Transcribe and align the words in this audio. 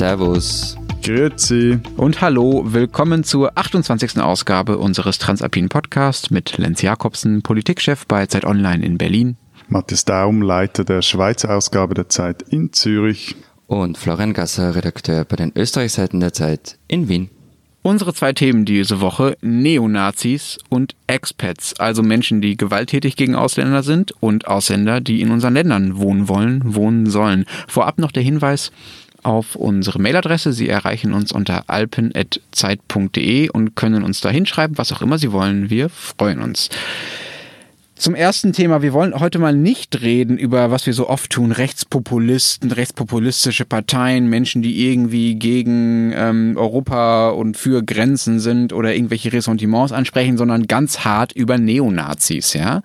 Servus. 0.00 0.78
Grüezi. 1.02 1.78
Und 1.98 2.22
hallo, 2.22 2.62
willkommen 2.64 3.22
zur 3.22 3.58
28. 3.58 4.18
Ausgabe 4.18 4.78
unseres 4.78 5.18
Transalpinen 5.18 5.68
Podcasts 5.68 6.30
mit 6.30 6.56
Lenz 6.56 6.80
Jakobsen, 6.80 7.42
Politikchef 7.42 8.06
bei 8.06 8.24
Zeit 8.24 8.46
Online 8.46 8.82
in 8.82 8.96
Berlin. 8.96 9.36
Matthias 9.68 10.06
Daum, 10.06 10.40
Leiter 10.40 10.84
der 10.84 11.02
Schweizer 11.02 11.54
Ausgabe 11.54 11.92
der 11.92 12.08
Zeit 12.08 12.40
in 12.40 12.72
Zürich. 12.72 13.36
Und 13.66 13.98
Florian 13.98 14.32
Gasser, 14.32 14.74
Redakteur 14.74 15.26
bei 15.26 15.36
den 15.36 15.52
Österreichseiten 15.54 16.18
der 16.20 16.32
Zeit 16.32 16.78
in 16.88 17.10
Wien. 17.10 17.28
Unsere 17.82 18.14
zwei 18.14 18.34
Themen 18.34 18.64
diese 18.66 19.00
Woche, 19.02 19.36
Neonazis 19.42 20.58
und 20.68 20.96
Expats, 21.08 21.78
also 21.80 22.02
Menschen, 22.02 22.40
die 22.42 22.58
gewalttätig 22.58 23.16
gegen 23.16 23.34
Ausländer 23.34 23.82
sind 23.82 24.12
und 24.20 24.46
Ausländer, 24.46 25.00
die 25.00 25.22
in 25.22 25.30
unseren 25.30 25.54
Ländern 25.54 25.96
wohnen 25.96 26.28
wollen, 26.28 26.74
wohnen 26.74 27.06
sollen. 27.06 27.46
Vorab 27.68 27.98
noch 27.98 28.12
der 28.12 28.22
Hinweis, 28.22 28.70
auf 29.22 29.54
unsere 29.54 30.00
Mailadresse. 30.00 30.52
Sie 30.52 30.68
erreichen 30.68 31.12
uns 31.12 31.32
unter 31.32 31.64
alpen.zeit.de 31.68 33.50
und 33.50 33.76
können 33.76 34.02
uns 34.02 34.20
da 34.20 34.30
hinschreiben, 34.30 34.78
was 34.78 34.92
auch 34.92 35.02
immer 35.02 35.18
Sie 35.18 35.32
wollen. 35.32 35.70
Wir 35.70 35.88
freuen 35.88 36.40
uns. 36.40 36.68
Zum 38.00 38.14
ersten 38.14 38.54
Thema, 38.54 38.80
wir 38.80 38.94
wollen 38.94 39.20
heute 39.20 39.38
mal 39.38 39.54
nicht 39.54 40.00
reden 40.00 40.38
über, 40.38 40.70
was 40.70 40.86
wir 40.86 40.94
so 40.94 41.10
oft 41.10 41.30
tun, 41.30 41.52
Rechtspopulisten, 41.52 42.72
rechtspopulistische 42.72 43.66
Parteien, 43.66 44.30
Menschen, 44.30 44.62
die 44.62 44.88
irgendwie 44.88 45.34
gegen 45.34 46.10
ähm, 46.16 46.54
Europa 46.56 47.28
und 47.28 47.58
für 47.58 47.82
Grenzen 47.82 48.40
sind 48.40 48.72
oder 48.72 48.94
irgendwelche 48.94 49.34
Ressentiments 49.34 49.92
ansprechen, 49.92 50.38
sondern 50.38 50.66
ganz 50.66 51.00
hart 51.00 51.32
über 51.32 51.58
Neonazis, 51.58 52.54
ja 52.54 52.80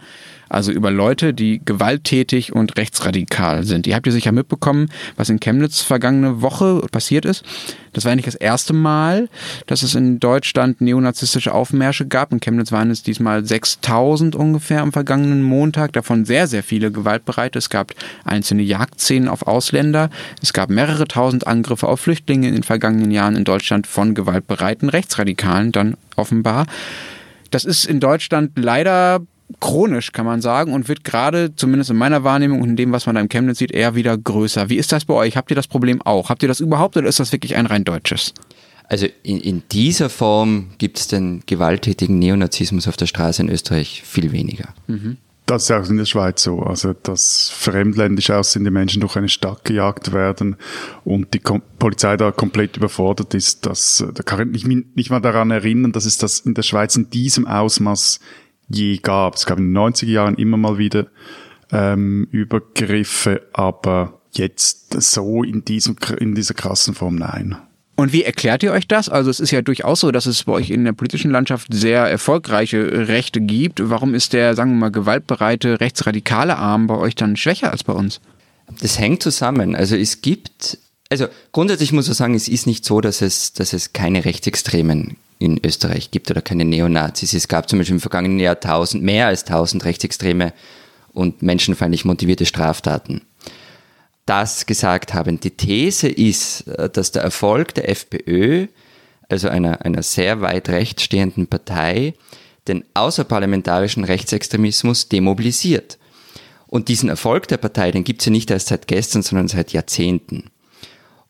also 0.49 0.71
über 0.71 0.91
Leute, 0.91 1.33
die 1.33 1.61
gewalttätig 1.63 2.53
und 2.53 2.77
rechtsradikal 2.77 3.63
sind. 3.63 3.87
Ihr 3.87 3.95
habt 3.95 4.05
ja 4.05 4.11
sicher 4.11 4.31
mitbekommen, 4.31 4.89
was 5.15 5.29
in 5.29 5.39
Chemnitz 5.39 5.81
vergangene 5.81 6.41
Woche 6.41 6.81
passiert 6.91 7.25
ist. 7.25 7.43
Das 7.93 8.03
war 8.03 8.13
nicht 8.13 8.27
das 8.27 8.35
erste 8.35 8.73
Mal, 8.73 9.29
dass 9.67 9.81
es 9.81 9.95
in 9.95 10.19
Deutschland 10.19 10.81
neonazistische 10.81 11.53
Aufmärsche 11.53 12.05
gab. 12.05 12.33
In 12.33 12.41
Chemnitz 12.41 12.73
waren 12.73 12.91
es 12.91 13.03
diesmal 13.03 13.45
6000 13.45 14.35
ungefähr 14.35 14.81
am 14.81 14.91
vergangenen 14.91 15.43
Montag, 15.43 15.93
davon 15.93 16.25
sehr, 16.25 16.47
sehr 16.47 16.61
viele 16.61 16.91
gewaltbereite. 16.91 17.57
Es 17.57 17.69
gab 17.69 17.93
einzelne 18.25 18.63
Jagdszenen 18.63 19.29
auf 19.29 19.47
Ausländer. 19.47 20.09
Es 20.41 20.51
gab 20.51 20.69
mehrere 20.69 21.07
tausend 21.07 21.47
Angriffe 21.47 21.87
auf 21.87 22.01
Flüchtlinge 22.01 22.49
in 22.49 22.53
den 22.53 22.63
vergangenen 22.63 23.11
Jahren 23.11 23.37
in 23.37 23.45
Deutschland 23.45 23.87
von 23.87 24.13
gewaltbereiten 24.13 24.89
Rechtsradikalen 24.89 25.71
dann 25.71 25.95
offenbar. 26.17 26.65
Das 27.51 27.63
ist 27.63 27.85
in 27.85 28.01
Deutschland 28.01 28.51
leider 28.57 29.21
chronisch, 29.59 30.11
kann 30.11 30.25
man 30.25 30.41
sagen, 30.41 30.73
und 30.73 30.87
wird 30.87 31.03
gerade, 31.03 31.55
zumindest 31.55 31.91
in 31.91 31.97
meiner 31.97 32.23
Wahrnehmung 32.23 32.61
und 32.61 32.69
in 32.69 32.75
dem, 32.75 32.91
was 32.91 33.05
man 33.05 33.15
da 33.15 33.21
im 33.21 33.29
Chemnitz 33.29 33.59
sieht, 33.59 33.71
eher 33.71 33.95
wieder 33.95 34.17
größer. 34.17 34.69
Wie 34.69 34.77
ist 34.77 34.91
das 34.91 35.05
bei 35.05 35.13
euch? 35.13 35.37
Habt 35.37 35.51
ihr 35.51 35.55
das 35.55 35.67
Problem 35.67 36.01
auch? 36.01 36.29
Habt 36.29 36.41
ihr 36.41 36.47
das 36.47 36.59
überhaupt 36.59 36.97
oder 36.97 37.07
ist 37.07 37.19
das 37.19 37.31
wirklich 37.31 37.55
ein 37.55 37.65
rein 37.65 37.83
deutsches? 37.83 38.33
Also 38.87 39.07
in, 39.23 39.39
in 39.39 39.63
dieser 39.71 40.09
Form 40.09 40.71
gibt 40.77 40.99
es 40.99 41.07
den 41.07 41.43
gewalttätigen 41.45 42.19
Neonazismus 42.19 42.87
auf 42.87 42.97
der 42.97 43.07
Straße 43.07 43.41
in 43.41 43.49
Österreich 43.49 44.03
viel 44.05 44.31
weniger. 44.31 44.69
Mhm. 44.87 45.17
Das 45.47 45.65
ist 45.65 45.71
auch 45.71 45.87
in 45.87 45.97
der 45.97 46.05
Schweiz 46.05 46.41
so. 46.41 46.61
Also, 46.61 46.93
dass 46.93 47.51
fremdländisch 47.51 48.31
aussehende 48.31 48.71
Menschen 48.71 49.01
durch 49.01 49.15
eine 49.15 49.29
Stadt 49.29 49.63
gejagt 49.63 50.11
werden 50.11 50.55
und 51.03 51.35
die 51.35 51.39
Kom 51.39 51.61
Polizei 51.77 52.17
da 52.17 52.31
komplett 52.31 52.77
überfordert 52.77 53.35
ist, 53.35 53.67
das, 53.67 54.03
da 54.11 54.23
kann 54.23 54.55
ich 54.55 54.65
mich 54.65 54.85
nicht 54.95 55.11
mal 55.11 55.19
daran 55.19 55.51
erinnern, 55.51 55.91
dass 55.91 56.05
es 56.05 56.17
das 56.17 56.39
in 56.39 56.55
der 56.55 56.63
Schweiz 56.63 56.95
in 56.95 57.11
diesem 57.11 57.45
Ausmaß 57.45 58.19
je 58.69 58.97
gab. 58.97 59.35
Es 59.35 59.45
gab 59.45 59.57
in 59.57 59.73
den 59.73 59.77
90er 59.77 60.07
Jahren 60.07 60.35
immer 60.35 60.57
mal 60.57 60.77
wieder 60.77 61.07
ähm, 61.71 62.27
Übergriffe, 62.31 63.41
aber 63.53 64.21
jetzt 64.33 65.01
so 65.01 65.43
in, 65.43 65.65
diesem, 65.65 65.95
in 66.19 66.35
dieser 66.35 66.53
krassen 66.53 66.93
Form 66.93 67.15
nein. 67.15 67.57
Und 67.97 68.11
wie 68.11 68.23
erklärt 68.23 68.61
ihr 68.61 68.73
euch 68.73 68.87
das? 68.87 69.07
Also 69.07 69.29
es 69.29 69.39
ist 69.39 69.51
ja 69.51 69.61
durchaus 69.61 70.01
so, 70.01 70.11
dass 70.11 70.25
es 70.25 70.43
bei 70.43 70.51
euch 70.51 70.69
in 70.69 70.83
der 70.83 70.91
politischen 70.91 71.31
Landschaft 71.31 71.73
sehr 71.73 72.01
erfolgreiche 72.01 73.07
Rechte 73.07 73.39
gibt. 73.39 73.89
Warum 73.89 74.13
ist 74.13 74.33
der, 74.33 74.53
sagen 74.53 74.71
wir 74.71 74.77
mal, 74.77 74.91
gewaltbereite 74.91 75.79
rechtsradikale 75.79 76.57
Arm 76.57 76.87
bei 76.87 76.97
euch 76.97 77.15
dann 77.15 77.37
schwächer 77.37 77.71
als 77.71 77.85
bei 77.85 77.93
uns? 77.93 78.19
Das 78.81 78.99
hängt 78.99 79.23
zusammen. 79.23 79.75
Also 79.75 79.95
es 79.95 80.21
gibt, 80.21 80.77
also 81.21 81.33
grundsätzlich 81.51 81.91
muss 81.91 82.07
man 82.07 82.15
sagen, 82.15 82.35
es 82.35 82.47
ist 82.47 82.67
nicht 82.67 82.85
so, 82.85 83.01
dass 83.01 83.21
es, 83.21 83.53
dass 83.53 83.73
es 83.73 83.93
keine 83.93 84.25
Rechtsextremen 84.25 85.17
in 85.39 85.59
Österreich 85.63 86.11
gibt 86.11 86.31
oder 86.31 86.41
keine 86.41 86.65
Neonazis. 86.65 87.33
Es 87.33 87.47
gab 87.47 87.69
zum 87.69 87.79
Beispiel 87.79 87.95
im 87.95 88.01
vergangenen 88.01 88.39
Jahr 88.39 88.59
tausend, 88.59 89.03
mehr 89.03 89.27
als 89.27 89.45
tausend 89.45 89.85
rechtsextreme 89.85 90.53
und 91.13 91.41
menschenfeindlich 91.41 92.05
motivierte 92.05 92.45
Straftaten. 92.45 93.21
Das 94.25 94.65
gesagt 94.65 95.13
haben. 95.13 95.39
Die 95.39 95.51
These 95.51 96.07
ist, 96.09 96.67
äh, 96.67 96.89
dass 96.89 97.11
der 97.11 97.23
Erfolg 97.23 97.73
der 97.75 97.89
FPÖ, 97.89 98.67
also 99.29 99.47
einer, 99.49 99.85
einer 99.85 100.03
sehr 100.03 100.41
weit 100.41 100.69
rechts 100.69 101.03
stehenden 101.03 101.47
Partei, 101.47 102.13
den 102.67 102.83
außerparlamentarischen 102.93 104.03
Rechtsextremismus 104.03 105.09
demobilisiert. 105.09 105.97
Und 106.67 106.87
diesen 106.87 107.09
Erfolg 107.09 107.47
der 107.47 107.57
Partei, 107.57 107.91
den 107.91 108.03
gibt 108.03 108.21
es 108.21 108.25
ja 108.25 108.31
nicht 108.31 108.49
erst 108.49 108.67
seit 108.67 108.87
gestern, 108.87 109.21
sondern 109.21 109.47
seit 109.47 109.71
Jahrzehnten. 109.71 110.49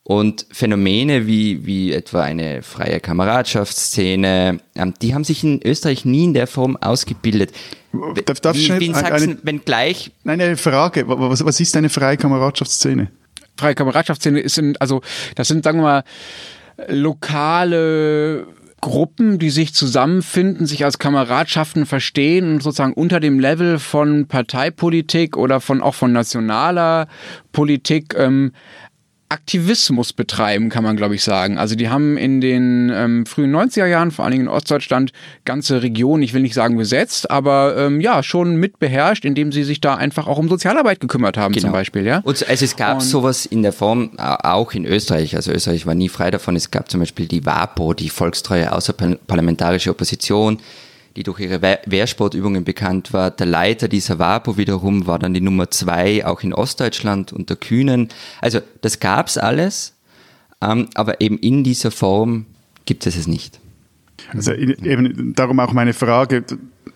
Und 0.08 0.46
Phänomene 0.52 1.26
wie, 1.26 1.66
wie 1.66 1.92
etwa 1.92 2.22
eine 2.22 2.62
freie 2.62 3.00
Kameradschaftsszene, 3.00 4.60
ähm, 4.76 4.94
die 5.02 5.16
haben 5.16 5.24
sich 5.24 5.44
in 5.44 5.60
Österreich 5.64 6.06
nie 6.06 6.26
in 6.26 6.36
der 6.36 6.46
Form 6.46 6.78
ausgebildet. 6.78 7.52
Darf, 8.26 8.40
darf 8.40 8.56
wie, 8.56 8.80
wie 8.80 8.86
in 8.86 8.94
Sachsen, 8.94 9.32
eine, 9.32 9.40
wenn 9.42 9.66
gleich. 9.66 10.12
Nein, 10.24 10.40
eine 10.40 10.58
Frage. 10.58 11.06
Was, 11.08 11.44
was 11.44 11.60
ist 11.60 11.76
eine 11.76 11.90
freie 11.90 12.18
Kameradschaftsszene? 12.18 13.10
Freie 13.58 13.74
Kameradschaftsszene 13.74 14.42
ist, 14.42 14.60
in, 14.60 14.78
also, 14.78 15.02
das 15.34 15.48
sind, 15.48 15.64
sagen 15.64 15.80
wir 15.80 15.84
mal, 15.84 16.04
lokale 16.88 18.46
Gruppen, 18.82 19.40
die 19.40 19.50
sich 19.50 19.74
zusammenfinden, 19.74 20.68
sich 20.68 20.86
als 20.86 21.00
Kameradschaften 21.00 21.88
verstehen 21.88 22.54
und 22.54 22.62
sozusagen 22.62 22.94
unter 22.94 23.20
dem 23.20 23.40
Level 23.40 23.80
von 23.80 24.28
Parteipolitik 24.28 25.36
oder 25.36 25.62
von 25.62 25.82
auch 25.82 25.96
von 25.96 26.12
nationaler 26.12 27.08
Politik 27.52 28.14
ähm, 28.16 28.52
Aktivismus 29.30 30.14
betreiben, 30.14 30.70
kann 30.70 30.84
man 30.84 30.98
glaube 30.98 31.16
ich 31.16 31.24
sagen. 31.24 31.58
Also 31.58 31.76
die 31.76 31.90
haben 31.90 32.16
in 32.16 32.42
den 32.42 32.92
ähm, 32.94 33.26
frühen 33.26 33.56
90er 33.56 33.88
Jahren, 33.88 34.12
vor 34.12 34.24
allen 34.24 34.34
Dingen 34.34 34.46
in 34.46 34.50
Ostdeutschland, 34.50 35.14
ganze 35.46 35.82
Regionen, 35.82 36.22
ich 36.22 36.34
will 36.34 36.42
nicht 36.42 36.54
sagen 36.54 36.78
besetzt, 36.78 37.32
aber 37.32 37.76
ähm, 37.78 38.02
ja, 38.02 38.22
schon 38.22 38.58
mitbeherrscht, 38.58 39.26
indem 39.26 39.52
sie 39.52 39.64
sich 39.64 39.82
da 39.82 39.96
einfach 39.96 40.28
auch 40.28 40.38
um 40.38 40.48
Sozialarbeit 40.48 41.00
gekümmert 41.00 41.38
haben 41.38 41.54
genau. 41.54 41.66
zum 41.66 41.72
Beispiel. 41.72 42.06
Ja? 42.06 42.20
Und 42.24 42.48
also 42.48 42.66
es 42.66 42.76
gab 42.76 42.96
Und 42.96 43.02
sowas 43.02 43.48
in 43.48 43.64
der 43.64 43.74
Form 43.74 44.12
auch 44.18 44.74
in 44.74 44.86
Österreich, 44.86 45.36
also 45.36 45.52
Österreich 45.52 45.86
war 45.88 45.96
nie 45.96 46.10
frei 46.10 46.30
davon, 46.30 46.56
es 46.56 46.70
gab 46.70 46.92
zum 46.92 47.00
Beispiel 47.00 47.28
die 47.28 47.46
WAPO, 47.46 47.94
die 47.94 48.10
Volkstreue 48.10 48.72
Außerparlamentarische 48.72 49.90
Opposition, 49.90 50.60
die 51.16 51.24
durch 51.24 51.40
ihre 51.40 51.62
Wehrsportübungen 51.62 52.64
bekannt 52.64 53.14
war. 53.14 53.32
Der 53.32 53.46
Leiter 53.46 53.88
dieser 53.88 54.20
WAPO 54.20 54.58
wiederum 54.58 55.08
war 55.08 55.20
dann 55.20 55.34
die 55.34 55.42
Nummer 55.42 55.72
zwei, 55.72 56.26
auch 56.26 56.42
in 56.42 56.54
Ostdeutschland 56.54 57.32
unter 57.32 57.56
Kühnen. 57.56 58.10
Also 58.42 58.60
das 58.82 59.00
gab's 59.00 59.38
alles, 59.38 59.94
ähm, 60.62 60.90
aber 60.96 61.22
eben 61.22 61.38
in 61.40 61.64
dieser 61.64 61.92
Form 61.92 62.46
gibt 62.86 63.08
es 63.08 63.16
es 63.16 63.28
nicht. 63.28 63.60
Also 64.34 64.54
eben 64.54 65.34
darum 65.36 65.60
auch 65.60 65.74
meine 65.74 65.94
Frage. 65.94 66.44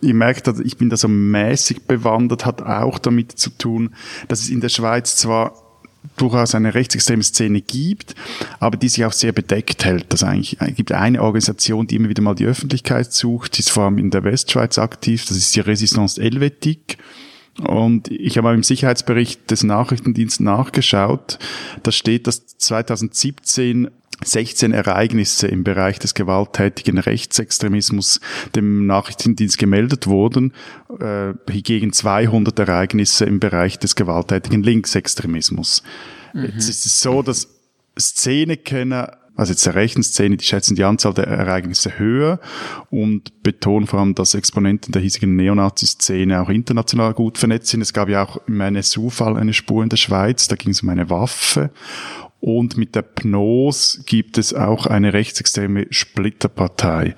Ihr 0.02 0.14
merkt, 0.14 0.48
ich 0.64 0.78
bin 0.78 0.90
da 0.90 0.98
so 0.98 1.08
mäßig 1.08 1.84
bewandert, 1.84 2.46
hat 2.46 2.62
auch 2.62 3.00
damit 3.00 3.34
zu 3.34 3.50
tun, 3.50 3.94
dass 4.28 4.42
es 4.42 4.50
in 4.50 4.62
der 4.62 4.70
Schweiz 4.70 5.16
zwar 5.16 5.54
durchaus 6.18 6.56
eine 6.56 6.74
rechtsextreme 6.74 7.24
Szene 7.24 7.62
gibt, 7.62 8.16
aber 8.60 8.78
die 8.78 8.90
sich 8.90 9.06
auch 9.06 9.14
sehr 9.14 9.32
bedeckt 9.32 9.86
hält. 9.86 10.06
Das 10.10 10.24
eigentlich, 10.24 10.58
es 10.60 10.76
gibt 10.76 10.92
eine 10.92 11.22
Organisation, 11.22 11.88
die 11.88 11.96
immer 11.96 12.10
wieder 12.10 12.22
mal 12.22 12.36
die 12.36 12.46
Öffentlichkeit 12.46 13.14
sucht, 13.14 13.58
die 13.58 13.62
ist 13.62 13.72
vor 13.72 13.84
allem 13.84 13.98
in 13.98 14.12
der 14.12 14.24
Westschweiz 14.24 14.78
aktiv, 14.78 15.26
das 15.26 15.38
ist 15.38 15.56
die 15.56 15.62
Resistance 15.62 16.22
Helvetique. 16.22 16.98
Und 17.68 18.10
ich 18.10 18.38
habe 18.38 18.54
im 18.54 18.64
Sicherheitsbericht 18.64 19.52
des 19.52 19.64
Nachrichtendienstes 19.64 20.40
nachgeschaut. 20.40 21.40
Da 21.84 21.92
steht, 21.92 22.28
dass 22.28 22.46
2017 22.58 23.90
16 24.22 24.74
Ereignisse 24.74 25.48
im 25.48 25.64
Bereich 25.64 25.98
des 26.00 26.14
gewalttätigen 26.14 26.98
Rechtsextremismus 26.98 28.20
dem 28.54 28.86
Nachrichtendienst 28.86 29.58
gemeldet 29.58 30.08
wurden, 30.08 30.54
äh, 31.00 31.34
hingegen 31.50 31.94
200 31.94 32.60
Ereignisse 32.60 33.24
im 33.26 33.40
Bereich 33.40 33.80
des 33.80 33.96
gewalttätigen 33.96 34.62
Linksextremismus. 34.62 35.84
Mhm. 36.34 36.46
Jetzt 36.46 36.70
ist 36.70 36.86
es 36.86 37.00
so, 37.00 37.22
dass 37.22 37.48
Szenekenner 37.98 39.19
also 39.40 39.54
jetzt 39.54 39.66
der 39.66 39.76
rechten 39.76 40.04
Szene, 40.04 40.38
die 40.38 40.46
schätzen 40.46 40.76
die 40.76 40.84
Anzahl 40.84 41.14
der 41.14 41.28
Ereignisse 41.28 41.98
höher 41.98 42.40
und 42.90 43.42
betonen 43.42 43.88
vor 43.88 44.00
allem, 44.00 44.16
dass 44.16 44.34
Exponenten 44.34 44.92
der 44.92 45.02
hiesigen 45.02 45.36
Neonazi-Szene 45.36 46.42
auch 46.42 46.50
international 46.50 47.14
gut 47.14 47.38
vernetzt 47.38 47.68
sind. 47.68 47.82
Es 47.82 47.94
gab 47.94 48.10
ja 48.10 48.24
auch 48.24 48.38
im 48.48 48.60
NSU-Fall 48.60 49.38
eine 49.38 49.54
Spur 49.54 49.84
in 49.84 49.90
der 49.90 49.98
Schweiz, 49.98 50.48
da 50.48 50.56
ging 50.56 50.72
es 50.72 50.84
um 50.84 50.90
eine 50.90 51.10
Waffe 51.10 51.72
und 52.40 52.78
mit 52.78 52.96
der 52.96 53.02
PNOS 53.02 54.04
gibt 54.06 54.38
es 54.38 54.54
auch 54.54 54.86
eine 54.86 55.14
rechtsextreme 55.14 55.88
Splitterpartei. 55.90 57.16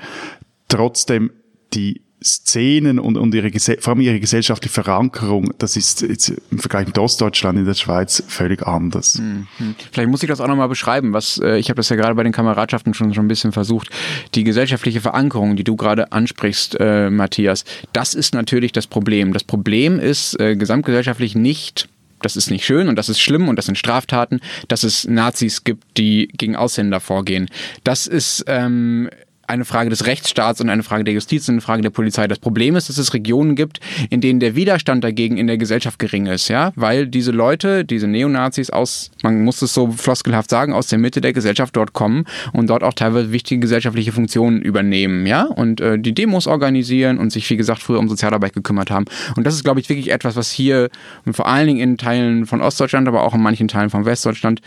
Trotzdem, 0.67 1.31
die 1.73 2.01
Szenen 2.23 2.99
und, 2.99 3.17
und 3.17 3.33
ihre, 3.33 3.51
vor 3.79 3.93
allem 3.93 4.01
ihre 4.01 4.19
gesellschaftliche 4.19 4.73
Verankerung, 4.73 5.53
das 5.57 5.75
ist 5.75 6.01
jetzt 6.01 6.31
im 6.51 6.59
Vergleich 6.59 6.85
mit 6.85 6.97
Ostdeutschland 6.97 7.57
in 7.57 7.65
der 7.65 7.73
Schweiz 7.73 8.23
völlig 8.27 8.61
anders. 8.61 9.15
Mhm. 9.15 9.47
Vielleicht 9.91 10.09
muss 10.09 10.21
ich 10.21 10.29
das 10.29 10.39
auch 10.39 10.47
nochmal 10.47 10.69
beschreiben, 10.69 11.13
was 11.13 11.39
äh, 11.39 11.57
ich 11.57 11.69
habe 11.69 11.77
das 11.77 11.89
ja 11.89 11.95
gerade 11.95 12.13
bei 12.13 12.23
den 12.23 12.31
Kameradschaften 12.31 12.93
schon, 12.93 13.13
schon 13.13 13.25
ein 13.25 13.27
bisschen 13.27 13.51
versucht. 13.51 13.89
Die 14.35 14.43
gesellschaftliche 14.43 15.01
Verankerung, 15.01 15.55
die 15.55 15.63
du 15.63 15.75
gerade 15.75 16.11
ansprichst, 16.11 16.77
äh, 16.79 17.09
Matthias, 17.09 17.65
das 17.93 18.13
ist 18.13 18.35
natürlich 18.35 18.71
das 18.71 18.85
Problem. 18.85 19.33
Das 19.33 19.43
Problem 19.43 19.99
ist 19.99 20.39
äh, 20.39 20.55
gesamtgesellschaftlich 20.55 21.35
nicht 21.35 21.89
das 22.21 22.35
ist 22.35 22.51
nicht 22.51 22.65
schön 22.65 22.87
und 22.87 22.97
das 22.97 23.09
ist 23.09 23.19
schlimm 23.19 23.47
und 23.49 23.55
das 23.55 23.65
sind 23.65 23.79
Straftaten, 23.79 24.41
dass 24.67 24.83
es 24.83 25.07
Nazis 25.07 25.63
gibt, 25.63 25.97
die 25.97 26.27
gegen 26.37 26.55
Ausländer 26.55 26.99
vorgehen. 26.99 27.49
Das 27.83 28.05
ist 28.05 28.43
ähm, 28.45 29.09
eine 29.51 29.65
Frage 29.65 29.89
des 29.89 30.05
Rechtsstaats 30.05 30.61
und 30.61 30.69
eine 30.69 30.83
Frage 30.83 31.03
der 31.03 31.13
Justiz 31.13 31.47
und 31.47 31.55
eine 31.55 31.61
Frage 31.61 31.81
der 31.81 31.89
Polizei. 31.89 32.27
Das 32.27 32.39
Problem 32.39 32.75
ist, 32.75 32.89
dass 32.89 32.97
es 32.97 33.13
Regionen 33.13 33.55
gibt, 33.55 33.79
in 34.09 34.21
denen 34.21 34.39
der 34.39 34.55
Widerstand 34.55 35.03
dagegen 35.03 35.37
in 35.37 35.47
der 35.47 35.57
Gesellschaft 35.57 35.99
gering 35.99 36.25
ist, 36.25 36.47
ja, 36.47 36.71
weil 36.75 37.07
diese 37.07 37.31
Leute, 37.31 37.85
diese 37.85 38.07
Neonazis 38.07 38.69
aus, 38.69 39.11
man 39.21 39.43
muss 39.43 39.61
es 39.61 39.73
so 39.73 39.91
floskelhaft 39.91 40.49
sagen, 40.49 40.73
aus 40.73 40.87
der 40.87 40.99
Mitte 40.99 41.21
der 41.21 41.33
Gesellschaft 41.33 41.75
dort 41.75 41.93
kommen 41.93 42.25
und 42.53 42.69
dort 42.69 42.83
auch 42.83 42.93
teilweise 42.93 43.31
wichtige 43.31 43.59
gesellschaftliche 43.59 44.11
Funktionen 44.11 44.61
übernehmen, 44.61 45.25
ja, 45.25 45.43
und 45.43 45.81
äh, 45.81 45.99
die 45.99 46.13
Demos 46.13 46.47
organisieren 46.47 47.19
und 47.19 47.31
sich, 47.31 47.49
wie 47.49 47.57
gesagt, 47.57 47.83
früher 47.83 47.99
um 47.99 48.09
Sozialarbeit 48.09 48.53
gekümmert 48.53 48.89
haben. 48.89 49.05
Und 49.35 49.45
das 49.45 49.55
ist, 49.55 49.63
glaube 49.63 49.79
ich, 49.79 49.89
wirklich 49.89 50.11
etwas, 50.11 50.35
was 50.35 50.51
hier 50.51 50.89
vor 51.31 51.47
allen 51.47 51.67
Dingen 51.67 51.79
in 51.79 51.97
Teilen 51.97 52.45
von 52.45 52.61
Ostdeutschland, 52.61 53.07
aber 53.07 53.23
auch 53.23 53.33
in 53.33 53.41
manchen 53.41 53.67
Teilen 53.67 53.89
von 53.89 54.05
Westdeutschland 54.05 54.61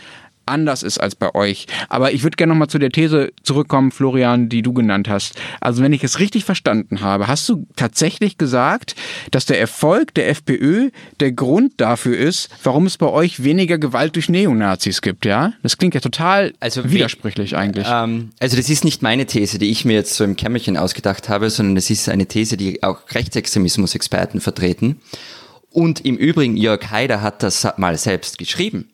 anders 0.45 0.83
ist 0.83 0.97
als 0.97 1.15
bei 1.15 1.33
euch. 1.33 1.67
Aber 1.89 2.13
ich 2.13 2.23
würde 2.23 2.35
gerne 2.35 2.53
nochmal 2.53 2.67
zu 2.67 2.79
der 2.79 2.89
These 2.89 3.31
zurückkommen, 3.43 3.91
Florian, 3.91 4.49
die 4.49 4.61
du 4.61 4.73
genannt 4.73 5.09
hast. 5.09 5.35
Also 5.61 5.83
wenn 5.83 5.93
ich 5.93 6.03
es 6.03 6.19
richtig 6.19 6.45
verstanden 6.45 7.01
habe, 7.01 7.27
hast 7.27 7.47
du 7.49 7.67
tatsächlich 7.75 8.37
gesagt, 8.37 8.95
dass 9.31 9.45
der 9.45 9.59
Erfolg 9.59 10.13
der 10.13 10.29
FPÖ 10.29 10.89
der 11.19 11.31
Grund 11.31 11.73
dafür 11.77 12.17
ist, 12.17 12.49
warum 12.63 12.85
es 12.85 12.97
bei 12.97 13.07
euch 13.07 13.43
weniger 13.43 13.77
Gewalt 13.77 14.15
durch 14.15 14.29
Neonazis 14.29 15.01
gibt, 15.01 15.25
ja? 15.25 15.53
Das 15.63 15.77
klingt 15.77 15.93
ja 15.93 16.01
total 16.01 16.53
also 16.59 16.89
widersprüchlich 16.89 17.55
eigentlich. 17.55 17.87
Ähm, 17.89 18.31
also 18.39 18.57
das 18.57 18.69
ist 18.69 18.83
nicht 18.83 19.01
meine 19.01 19.25
These, 19.25 19.59
die 19.59 19.69
ich 19.69 19.85
mir 19.85 19.93
jetzt 19.93 20.15
so 20.15 20.23
im 20.23 20.35
Kämmerchen 20.35 20.77
ausgedacht 20.77 21.29
habe, 21.29 21.49
sondern 21.49 21.77
es 21.77 21.89
ist 21.89 22.09
eine 22.09 22.27
These, 22.27 22.57
die 22.57 22.83
auch 22.83 22.99
Rechtsextremismus-Experten 23.11 24.41
vertreten. 24.41 25.01
Und 25.71 26.05
im 26.05 26.15
Übrigen, 26.15 26.55
Jörg 26.55 26.89
Haider 26.89 27.21
hat 27.21 27.43
das 27.43 27.67
mal 27.77 27.97
selbst 27.97 28.37
geschrieben 28.37 28.89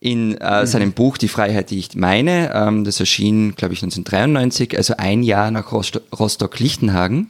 in 0.00 0.36
äh, 0.36 0.62
mhm. 0.62 0.66
seinem 0.66 0.92
Buch 0.92 1.18
Die 1.18 1.28
Freiheit, 1.28 1.70
die 1.70 1.78
ich 1.78 1.94
meine. 1.94 2.52
Ähm, 2.54 2.84
das 2.84 3.00
erschien, 3.00 3.54
glaube 3.54 3.74
ich, 3.74 3.82
1993, 3.82 4.76
also 4.76 4.94
ein 4.96 5.22
Jahr 5.22 5.50
nach 5.50 5.72
Rost 5.72 6.00
Rostock-Lichtenhagen. 6.18 7.28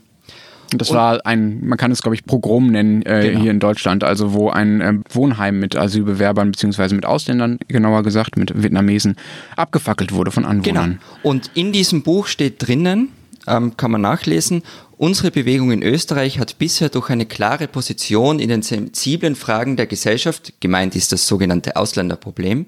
Das 0.70 0.90
und, 0.90 0.96
war 0.96 1.24
ein, 1.24 1.64
man 1.64 1.78
kann 1.78 1.92
es 1.92 2.02
glaube 2.02 2.16
ich 2.16 2.24
Pogrom 2.24 2.70
nennen 2.72 3.02
äh, 3.02 3.28
genau. 3.28 3.40
hier 3.40 3.50
in 3.50 3.60
Deutschland, 3.60 4.02
also 4.02 4.32
wo 4.32 4.50
ein 4.50 4.80
äh, 4.80 4.94
Wohnheim 5.10 5.60
mit 5.60 5.76
Asylbewerbern 5.76 6.50
beziehungsweise 6.50 6.94
mit 6.94 7.06
Ausländern, 7.06 7.58
genauer 7.68 8.02
gesagt 8.02 8.36
mit 8.36 8.60
Vietnamesen, 8.60 9.16
abgefackelt 9.56 10.12
wurde 10.12 10.32
von 10.32 10.44
Anwohnern. 10.44 10.98
Genau. 10.98 11.30
Und 11.30 11.50
in 11.54 11.72
diesem 11.72 12.02
Buch 12.02 12.26
steht 12.26 12.66
drinnen, 12.66 13.10
ähm, 13.46 13.76
kann 13.76 13.90
man 13.90 14.00
nachlesen, 14.00 14.62
Unsere 14.98 15.30
Bewegung 15.30 15.72
in 15.72 15.82
Österreich 15.82 16.38
hat 16.38 16.58
bisher 16.58 16.88
durch 16.88 17.10
eine 17.10 17.26
klare 17.26 17.68
Position 17.68 18.38
in 18.38 18.48
den 18.48 18.62
sensiblen 18.62 19.36
Fragen 19.36 19.76
der 19.76 19.86
Gesellschaft, 19.86 20.54
gemeint 20.60 20.96
ist 20.96 21.12
das 21.12 21.26
sogenannte 21.26 21.76
Ausländerproblem, 21.76 22.64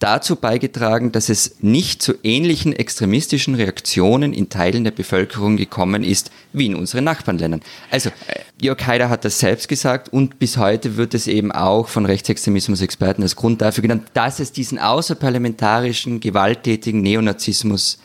dazu 0.00 0.34
beigetragen, 0.34 1.12
dass 1.12 1.28
es 1.28 1.58
nicht 1.60 2.02
zu 2.02 2.14
ähnlichen 2.24 2.72
extremistischen 2.72 3.54
Reaktionen 3.54 4.32
in 4.32 4.48
Teilen 4.48 4.82
der 4.82 4.90
Bevölkerung 4.90 5.56
gekommen 5.56 6.02
ist 6.02 6.32
wie 6.52 6.66
in 6.66 6.74
unseren 6.74 7.04
Nachbarländern. 7.04 7.60
Also 7.92 8.10
Jörg 8.60 8.84
Haider 8.84 9.08
hat 9.08 9.24
das 9.24 9.38
selbst 9.38 9.68
gesagt 9.68 10.08
und 10.12 10.40
bis 10.40 10.56
heute 10.56 10.96
wird 10.96 11.14
es 11.14 11.28
eben 11.28 11.52
auch 11.52 11.86
von 11.86 12.06
Rechtsextremismus-Experten 12.06 13.22
als 13.22 13.36
Grund 13.36 13.62
dafür 13.62 13.82
genannt, 13.82 14.08
dass 14.14 14.40
es 14.40 14.50
diesen 14.50 14.80
außerparlamentarischen, 14.80 16.18
gewalttätigen 16.18 17.02
Neonazismus 17.02 17.98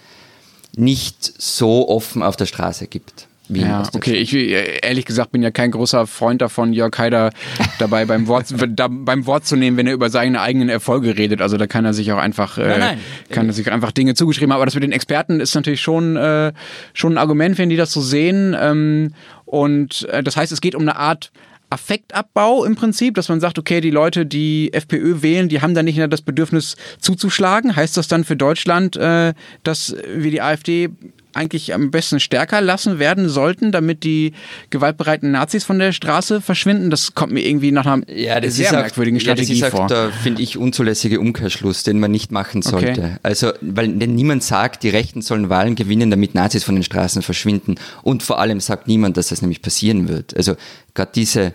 nicht 0.75 1.33
so 1.41 1.89
offen 1.89 2.21
auf 2.21 2.35
der 2.35 2.45
Straße 2.45 2.85
gibt. 2.85 3.26
Wien 3.49 3.63
ja, 3.63 3.83
okay. 3.93 4.15
Ich 4.15 4.33
ehrlich 4.33 5.05
gesagt 5.05 5.31
bin 5.31 5.41
ja 5.41 5.51
kein 5.51 5.71
großer 5.71 6.07
Freund 6.07 6.41
davon, 6.41 6.73
Jörg 6.73 6.97
Haider 6.97 7.31
dabei 7.79 8.05
beim 8.05 8.27
Wort, 8.27 8.47
da, 8.69 8.87
beim 8.89 9.25
Wort 9.25 9.45
zu 9.45 9.55
nehmen, 9.55 9.77
wenn 9.77 9.87
er 9.87 9.93
über 9.93 10.09
seine 10.09 10.41
eigenen 10.41 10.69
Erfolge 10.69 11.17
redet. 11.17 11.41
Also 11.41 11.57
da 11.57 11.67
kann 11.67 11.85
er 11.85 11.93
sich 11.93 12.11
auch 12.11 12.17
einfach, 12.17 12.57
äh, 12.57 12.67
nein, 12.67 12.79
nein. 12.79 12.99
kann 13.29 13.47
er 13.47 13.53
sich 13.53 13.71
einfach 13.71 13.91
Dinge 13.91 14.15
zugeschrieben 14.15 14.51
haben. 14.51 14.57
Aber 14.57 14.65
das 14.65 14.75
mit 14.75 14.83
den 14.83 14.91
Experten 14.91 15.39
ist 15.39 15.55
natürlich 15.55 15.81
schon, 15.81 16.17
äh, 16.17 16.53
schon 16.93 17.13
ein 17.13 17.17
Argument, 17.17 17.57
wenn 17.57 17.69
die 17.69 17.77
das 17.77 17.91
so 17.91 18.01
sehen. 18.01 18.55
Ähm, 18.59 19.13
und 19.45 20.07
äh, 20.09 20.23
das 20.23 20.35
heißt, 20.35 20.51
es 20.51 20.61
geht 20.61 20.75
um 20.75 20.81
eine 20.81 20.97
Art 20.97 21.31
Affektabbau 21.69 22.63
im 22.63 22.75
Prinzip, 22.75 23.15
dass 23.15 23.27
man 23.27 23.41
sagt, 23.41 23.59
okay, 23.59 23.81
die 23.81 23.91
Leute, 23.91 24.25
die 24.25 24.71
FPÖ 24.73 25.21
wählen, 25.21 25.49
die 25.49 25.61
haben 25.61 25.73
da 25.73 25.83
nicht 25.83 25.97
mehr 25.97 26.07
das 26.07 26.21
Bedürfnis 26.21 26.77
zuzuschlagen. 26.99 27.75
Heißt 27.75 27.97
das 27.97 28.07
dann 28.07 28.23
für 28.23 28.37
Deutschland, 28.37 28.95
äh, 28.95 29.33
dass 29.63 29.95
wir 30.07 30.31
die 30.31 30.41
AfD 30.41 30.89
eigentlich 31.33 31.73
am 31.73 31.91
besten 31.91 32.19
stärker 32.19 32.61
lassen 32.61 32.99
werden 32.99 33.29
sollten, 33.29 33.71
damit 33.71 34.03
die 34.03 34.33
gewaltbereiten 34.69 35.31
Nazis 35.31 35.63
von 35.63 35.79
der 35.79 35.91
Straße 35.91 36.41
verschwinden? 36.41 36.89
Das 36.89 37.13
kommt 37.13 37.31
mir 37.33 37.41
irgendwie 37.45 37.71
nach 37.71 37.85
einer 37.85 38.09
ja, 38.09 38.39
das 38.39 38.55
sehr 38.55 38.67
ist 38.67 38.71
merkwürdigen 38.71 39.17
auch, 39.17 39.21
Strategie 39.21 39.53
ja, 39.53 39.59
das 39.59 39.69
ist 39.69 39.75
vor. 39.75 39.85
Auch 39.85 39.87
der, 39.87 40.11
finde 40.11 40.41
ich, 40.41 40.57
unzulässige 40.57 41.19
Umkehrschluss, 41.19 41.83
den 41.83 41.99
man 41.99 42.11
nicht 42.11 42.31
machen 42.31 42.61
sollte. 42.61 42.91
Okay. 42.91 43.15
Also, 43.23 43.51
weil 43.61 43.89
denn 43.89 44.15
niemand 44.15 44.43
sagt, 44.43 44.83
die 44.83 44.89
Rechten 44.89 45.21
sollen 45.21 45.49
Wahlen 45.49 45.75
gewinnen, 45.75 46.09
damit 46.09 46.35
Nazis 46.35 46.63
von 46.63 46.75
den 46.75 46.83
Straßen 46.83 47.21
verschwinden. 47.21 47.75
Und 48.03 48.23
vor 48.23 48.39
allem 48.39 48.59
sagt 48.59 48.87
niemand, 48.87 49.17
dass 49.17 49.29
das 49.29 49.41
nämlich 49.41 49.61
passieren 49.61 50.07
wird. 50.07 50.35
Also 50.35 50.55
gerade 50.93 51.11
diese, 51.13 51.53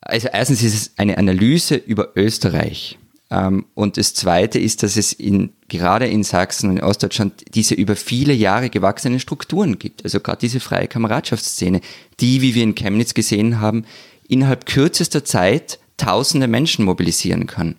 also 0.00 0.28
erstens 0.32 0.62
ist 0.62 0.74
es 0.74 0.90
eine 0.96 1.18
Analyse 1.18 1.76
über 1.76 2.10
Österreich. 2.16 2.98
Ähm, 3.32 3.64
und 3.74 3.96
das 3.96 4.12
Zweite 4.12 4.58
ist, 4.58 4.82
dass 4.82 4.96
es 4.96 5.12
in, 5.14 5.54
gerade 5.68 6.06
in 6.06 6.22
Sachsen 6.22 6.68
und 6.68 6.76
in 6.76 6.84
Ostdeutschland 6.84 7.32
diese 7.54 7.74
über 7.74 7.96
viele 7.96 8.34
Jahre 8.34 8.68
gewachsenen 8.68 9.20
Strukturen 9.20 9.78
gibt. 9.78 10.04
Also 10.04 10.20
gerade 10.20 10.40
diese 10.40 10.60
freie 10.60 10.86
Kameradschaftsszene, 10.86 11.80
die, 12.20 12.42
wie 12.42 12.54
wir 12.54 12.62
in 12.62 12.74
Chemnitz 12.74 13.14
gesehen 13.14 13.58
haben, 13.58 13.86
innerhalb 14.28 14.66
kürzester 14.66 15.24
Zeit 15.24 15.78
tausende 15.96 16.46
Menschen 16.46 16.84
mobilisieren 16.84 17.46
kann. 17.46 17.76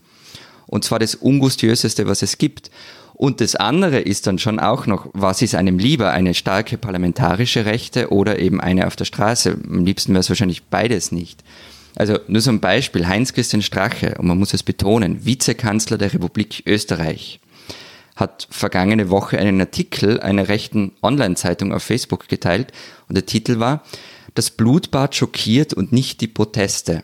Und 0.66 0.84
zwar 0.84 0.98
das 0.98 1.14
Ungustiöseste, 1.14 2.08
was 2.08 2.24
es 2.24 2.40
gibt. 2.40 2.72
Und 3.14 3.42
das 3.42 3.56
andere 3.56 4.00
ist 4.00 4.26
dann 4.26 4.40
schon 4.40 4.60
auch 4.60 4.88
noch, 4.88 5.08
was 5.14 5.44
ist 5.44 5.54
einem 5.54 5.78
lieber, 5.78 6.10
eine 6.10 6.34
starke 6.34 6.80
parlamentarische 6.80 7.66
Rechte 7.66 8.12
oder 8.12 8.40
eben 8.40 8.60
eine 8.60 8.88
auf 8.88 8.96
der 8.96 9.06
Straße? 9.06 9.56
Am 9.70 9.86
liebsten 9.86 10.14
wäre 10.14 10.22
es 10.22 10.30
wahrscheinlich 10.30 10.64
beides 10.64 11.12
nicht. 11.12 11.44
Also 11.96 12.20
nur 12.28 12.42
so 12.42 12.52
ein 12.52 12.60
Beispiel, 12.60 13.08
Heinz-Christian 13.08 13.62
Strache, 13.62 14.16
und 14.18 14.28
man 14.28 14.40
muss 14.40 14.54
es 14.54 14.64
betonen, 14.64 15.26
Vizekanzler 15.26 15.98
der 15.98 16.14
Republik 16.14 16.64
Österreich, 16.66 17.40
hat 18.16 18.48
vergangene 18.50 19.10
Woche 19.10 19.38
einen 19.38 19.60
Artikel 19.60 20.20
einer 20.20 20.48
rechten 20.48 20.94
Online-Zeitung 21.02 21.74
auf 21.74 21.84
Facebook 21.84 22.28
geteilt 22.28 22.72
und 23.10 23.16
der 23.16 23.26
Titel 23.26 23.60
war, 23.60 23.84
das 24.36 24.52
Blutbad 24.52 25.16
schockiert 25.16 25.74
und 25.74 25.92
nicht 25.92 26.22
die 26.22 26.28
Proteste. 26.28 27.04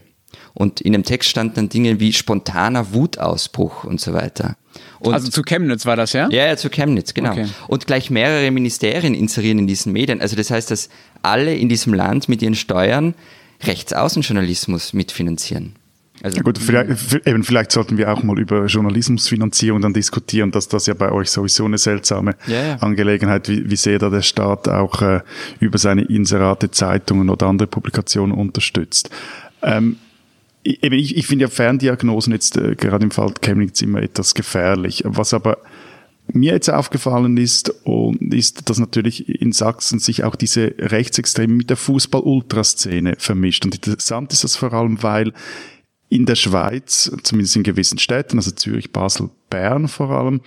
Und 0.54 0.82
in 0.82 0.94
dem 0.94 1.04
Text 1.04 1.30
standen 1.30 1.56
dann 1.56 1.70
Dinge 1.70 2.00
wie 2.00 2.12
spontaner 2.12 2.94
Wutausbruch 2.94 3.84
und 3.84 4.02
so 4.02 4.14
weiter. 4.14 4.56
Und 5.00 5.14
also 5.14 5.30
zu 5.30 5.44
Chemnitz 5.44 5.86
war 5.86 5.96
das, 5.96 6.14
ja? 6.14 6.28
Ja, 6.30 6.48
ja, 6.48 6.58
zu 6.58 6.70
Chemnitz, 6.70 7.14
genau. 7.14 7.32
Okay. 7.32 7.48
Und 7.68 7.88
gleich 7.88 8.10
mehrere 8.10 8.52
Ministerien 8.52 9.14
inserieren 9.14 9.60
in 9.60 9.68
diesen 9.68 9.94
Medien. 9.94 10.22
Also 10.22 10.36
das 10.36 10.52
heißt, 10.52 10.72
dass 10.72 10.90
alle 11.22 11.56
in 11.56 11.70
diesem 11.70 11.94
Land 11.94 12.30
mit 12.30 12.42
ihren 12.42 12.56
Steuern 12.56 13.14
Rechtsaußenjournalismus 13.62 14.94
mitfinanzieren. 14.94 15.76
Also 16.22 16.38
ja 16.38 16.44
gut, 16.44 16.58
vielleicht, 16.58 17.26
eben, 17.26 17.44
vielleicht 17.44 17.72
sollten 17.72 17.98
wir 17.98 18.12
auch 18.12 18.24
mal 18.24 18.38
über 18.38 18.66
Journalismusfinanzierung 18.66 19.82
dann 19.82 19.94
diskutieren, 19.94 20.52
dass 20.52 20.68
das 20.68 20.86
ja 20.86 20.94
bei 20.94 21.12
euch 21.12 21.32
sowieso 21.32 21.64
eine 21.64 21.78
seltsame 21.78 22.36
ja, 22.48 22.68
ja. 22.68 22.76
Angelegenheit, 22.78 23.48
wie, 23.48 23.70
wie 23.70 23.76
sehr 23.78 24.00
da 24.00 24.10
der 24.10 24.22
Staat 24.22 24.68
auch 24.68 25.02
äh, 25.02 25.22
über 25.62 25.78
seine 25.78 26.04
Inserate, 26.04 26.72
Zeitungen 26.72 27.30
oder 27.30 27.48
andere 27.48 27.68
Publikationen 27.68 28.36
unterstützt. 28.36 29.10
Ähm, 29.62 29.96
eben, 30.66 30.96
ich, 30.96 31.16
ich 31.16 31.26
finde 31.26 31.44
ja 31.44 31.50
Ferndiagnosen 31.50 32.34
jetzt 32.34 32.58
äh, 32.58 32.76
gerade 32.76 33.06
im 33.06 33.12
Fall 33.12 33.34
Chemnitz 33.42 33.82
immer 33.82 34.02
etwas 34.02 34.34
gefährlich. 34.34 35.04
Was 35.06 35.34
aber 35.34 35.60
mir 36.34 36.54
jetzt 36.54 36.70
aufgefallen 36.70 37.38
ist, 37.38 37.70
und 37.86 38.34
ist, 38.34 38.70
dass 38.70 38.80
natürlich 38.80 39.28
in 39.30 39.52
Sachsen 39.52 40.00
sich 40.00 40.24
auch 40.24 40.36
diese 40.36 40.74
Rechtsextremen 40.78 41.58
mit 41.58 41.70
der 41.70 41.78
Fußball-Ultraszene 41.78 43.16
vermischt. 43.18 43.66
Und 43.66 43.76
interessant 43.76 44.34
ist 44.34 44.44
das 44.44 44.56
vor 44.56 44.74
allem, 44.74 45.02
weil 45.04 45.34
in 46.10 46.26
der 46.26 46.36
Schweiz, 46.36 47.12
zumindest 47.24 47.56
in 47.56 47.64
gewissen 47.64 48.00
Städten, 48.00 48.38
also 48.38 48.52
Zürich, 48.52 48.92
Basel, 48.92 49.30
Bern 49.50 49.88
vor 49.88 50.10
allem, 50.10 50.42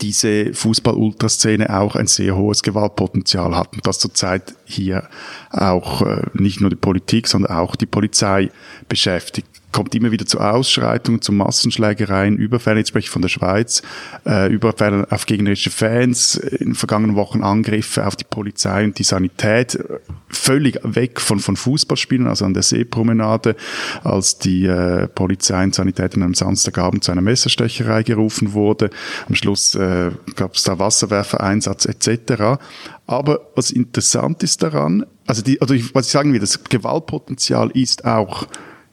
diese 0.00 0.54
Fußball-Ultraszene 0.54 1.76
auch 1.76 1.96
ein 1.96 2.06
sehr 2.06 2.36
hohes 2.36 2.62
Gewaltpotenzial 2.62 3.56
hat 3.56 3.72
und 3.74 3.84
das 3.84 3.98
zurzeit 3.98 4.54
hier 4.64 5.08
auch 5.50 6.02
äh, 6.02 6.22
nicht 6.34 6.60
nur 6.60 6.70
die 6.70 6.76
Politik, 6.76 7.26
sondern 7.26 7.56
auch 7.56 7.74
die 7.74 7.86
Polizei 7.86 8.50
beschäftigt. 8.88 9.48
Kommt 9.72 9.94
immer 9.94 10.10
wieder 10.10 10.26
zu 10.26 10.40
Ausschreitungen, 10.40 11.20
zu 11.20 11.32
Massenschlägereien, 11.32 12.36
Überfällen, 12.36 12.78
jetzt 12.78 12.88
spreche 12.88 13.06
ich 13.06 13.10
von 13.10 13.22
der 13.22 13.28
Schweiz, 13.28 13.82
äh, 14.26 14.52
Überfälle 14.52 15.06
auf 15.10 15.26
gegnerische 15.26 15.70
Fans, 15.70 16.36
in 16.36 16.68
den 16.68 16.74
vergangenen 16.74 17.16
Wochen 17.16 17.42
Angriffe 17.42 18.06
auf 18.06 18.16
die 18.16 18.24
Polizei 18.24 18.84
und 18.84 18.98
die 18.98 19.04
Sanität, 19.04 19.74
äh, 19.74 19.98
völlig 20.28 20.78
weg 20.82 21.20
von, 21.20 21.38
von 21.38 21.56
Fußballspielen, 21.56 22.26
also 22.26 22.44
an 22.44 22.54
der 22.54 22.62
Seepromenade, 22.62 23.56
als 24.04 24.38
die 24.38 24.66
äh, 24.66 25.06
Polizei 25.08 25.64
und 25.64 25.74
Sanität 25.74 26.14
an 26.14 26.22
einem 26.22 26.34
Samstagabend 26.34 27.04
zu 27.04 27.12
einer 27.12 27.22
Messerstecherei 27.22 28.02
gerufen 28.02 28.52
wurde. 28.52 28.90
Am 29.28 29.34
Schluss 29.34 29.74
äh, 29.74 30.10
gab 30.36 30.54
es 30.54 30.64
da 30.64 30.78
Wasserwerfereinsatz 30.78 31.86
etc. 31.86 32.58
Aber 33.06 33.40
was 33.54 33.70
interessant 33.70 34.42
ist 34.42 34.62
daran, 34.62 35.04
also 35.26 35.42
die, 35.42 35.60
also 35.60 35.74
ich, 35.74 35.94
was 35.94 36.06
ich 36.06 36.12
sagen 36.12 36.32
will, 36.32 36.40
das 36.40 36.64
Gewaltpotenzial 36.64 37.70
ist 37.72 38.04
auch 38.04 38.46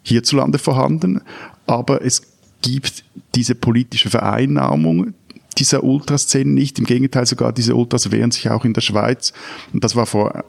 hierzulande 0.06 0.60
vorhanden, 0.60 1.22
aber 1.66 2.04
es 2.04 2.22
gibt 2.62 3.04
diese 3.36 3.56
politische 3.56 4.10
Vereinnahmung 4.10 5.14
dieser 5.58 5.84
Ultraszene 5.84 6.52
nicht. 6.52 6.80
Im 6.80 6.86
Gegenteil, 6.86 7.26
sogar 7.26 7.52
diese 7.52 7.76
Ultras 7.76 8.12
wehren 8.12 8.32
sich 8.32 8.50
auch 8.50 8.66
in 8.66 8.74
der 8.74 8.82
Schweiz. 8.82 9.34
Und 9.74 9.84
das 9.84 9.96
war 9.96 10.06
vor 10.06 10.44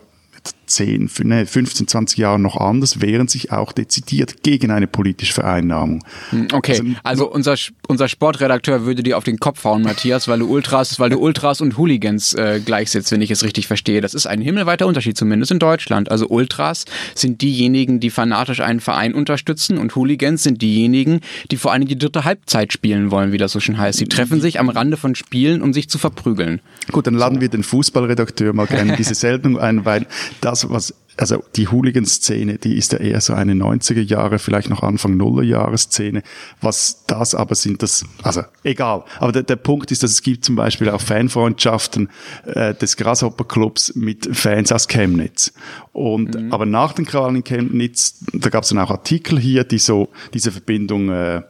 10, 0.66 1.08
15, 1.08 1.88
20 1.88 2.18
Jahren 2.18 2.42
noch 2.42 2.56
anders, 2.56 3.00
wehren 3.00 3.28
sich 3.28 3.52
auch 3.52 3.72
dezidiert 3.72 4.42
gegen 4.42 4.70
eine 4.70 4.86
politische 4.86 5.32
Vereinnahmung. 5.32 6.04
Hm, 6.30 6.48
okay, 6.52 6.72
also, 7.02 7.26
also 7.26 7.30
unser, 7.30 7.54
unser 7.88 8.08
Sportredakteur 8.08 8.84
würde 8.84 9.02
dir 9.02 9.18
auf 9.18 9.24
den 9.24 9.38
Kopf 9.38 9.64
hauen, 9.64 9.82
Matthias, 9.82 10.28
weil 10.28 10.38
du 10.38 10.46
Ultras, 10.46 10.98
weil 10.98 11.10
du 11.10 11.18
Ultras 11.18 11.60
und 11.60 11.76
Hooligans 11.76 12.34
äh, 12.34 12.60
gleichsetzt, 12.64 13.12
wenn 13.12 13.20
ich 13.20 13.30
es 13.30 13.44
richtig 13.44 13.66
verstehe. 13.66 14.00
Das 14.00 14.14
ist 14.14 14.26
ein 14.26 14.40
himmelweiter 14.40 14.86
Unterschied, 14.86 15.16
zumindest 15.16 15.52
in 15.52 15.58
Deutschland. 15.58 16.10
Also 16.10 16.28
Ultras 16.28 16.84
sind 17.14 17.42
diejenigen, 17.42 18.00
die 18.00 18.10
fanatisch 18.10 18.60
einen 18.60 18.80
Verein 18.80 19.14
unterstützen 19.14 19.78
und 19.78 19.94
Hooligans 19.96 20.42
sind 20.42 20.62
diejenigen, 20.62 21.20
die 21.50 21.56
vor 21.56 21.72
allem 21.72 21.86
die 21.86 21.98
dritte 21.98 22.24
Halbzeit 22.24 22.72
spielen 22.72 23.10
wollen, 23.10 23.32
wie 23.32 23.38
das 23.38 23.52
so 23.52 23.60
schön 23.60 23.78
heißt. 23.78 23.98
Sie 23.98 24.06
treffen 24.06 24.40
sich 24.40 24.60
am 24.60 24.68
Rande 24.68 24.96
von 24.96 25.14
Spielen, 25.14 25.62
um 25.62 25.72
sich 25.72 25.88
zu 25.88 25.98
verprügeln. 25.98 26.60
Gut, 26.92 27.06
dann 27.06 27.14
laden 27.14 27.36
so. 27.36 27.40
wir 27.40 27.48
den 27.48 27.62
Fußballredakteur 27.62 28.52
mal 28.52 28.66
gerne 28.66 28.96
diese 28.96 29.14
Sendung 29.26 29.58
ein, 29.58 29.84
weil 29.84 30.06
das, 30.40 30.55
was 30.64 30.94
also 31.16 31.42
die 31.56 31.68
Hooligan-Szene, 31.68 32.58
die 32.58 32.76
ist 32.76 32.92
ja 32.92 32.98
eher 32.98 33.20
so 33.20 33.32
eine 33.32 33.54
90er 33.54 34.02
Jahre, 34.02 34.38
vielleicht 34.38 34.68
noch 34.68 34.82
Anfang 34.82 35.16
Nuller 35.16 35.42
Jahre 35.42 35.78
Szene. 35.78 36.22
Was 36.60 37.04
das 37.06 37.34
aber 37.34 37.54
sind, 37.54 37.82
das, 37.82 38.04
also 38.22 38.42
egal. 38.64 39.04
Aber 39.18 39.32
der, 39.32 39.42
der 39.42 39.56
Punkt 39.56 39.90
ist, 39.90 40.02
dass 40.02 40.10
es 40.10 40.22
gibt 40.22 40.44
zum 40.44 40.56
Beispiel 40.56 40.90
auch 40.90 41.00
Fanfreundschaften 41.00 42.10
äh, 42.46 42.74
des 42.74 42.96
Grasshopper 42.96 43.44
Clubs 43.44 43.94
mit 43.94 44.28
Fans 44.36 44.72
aus 44.72 44.88
Chemnitz. 44.88 45.52
Und 45.92 46.34
mhm. 46.34 46.52
aber 46.52 46.66
nach 46.66 46.92
den 46.92 47.06
Krawallen 47.06 47.36
in 47.36 47.44
Chemnitz, 47.44 48.18
da 48.32 48.50
gab 48.50 48.64
es 48.64 48.68
dann 48.68 48.78
auch 48.78 48.90
Artikel 48.90 49.38
hier, 49.38 49.64
die 49.64 49.78
so 49.78 50.10
diese 50.34 50.52
Verbindung 50.52 51.08
äh, 51.08 51.42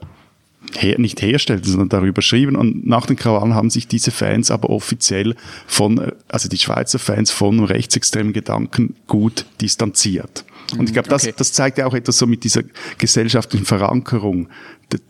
her, 0.74 0.98
nicht 0.98 1.22
herstellten, 1.22 1.70
sondern 1.70 1.88
darüber 1.88 2.22
schrieben. 2.22 2.56
Und 2.56 2.86
nach 2.86 3.06
den 3.06 3.16
Krawallen 3.16 3.54
haben 3.54 3.70
sich 3.70 3.88
diese 3.88 4.10
Fans 4.10 4.50
aber 4.50 4.70
offiziell 4.70 5.34
von, 5.66 6.12
also 6.28 6.48
die 6.48 6.58
Schweizer 6.58 6.98
Fans 6.98 7.30
von 7.30 7.64
rechtsextremen 7.64 8.32
Gedanken 8.32 8.96
gut 9.06 9.46
distanziert. 9.60 10.44
Und 10.76 10.88
ich 10.88 10.92
glaube, 10.92 11.08
das, 11.08 11.24
okay. 11.24 11.34
das 11.36 11.52
zeigt 11.52 11.78
ja 11.78 11.86
auch 11.86 11.94
etwas 11.94 12.18
so 12.18 12.26
mit 12.26 12.42
dieser 12.42 12.62
gesellschaftlichen 12.98 13.66
Verankerung 13.66 14.48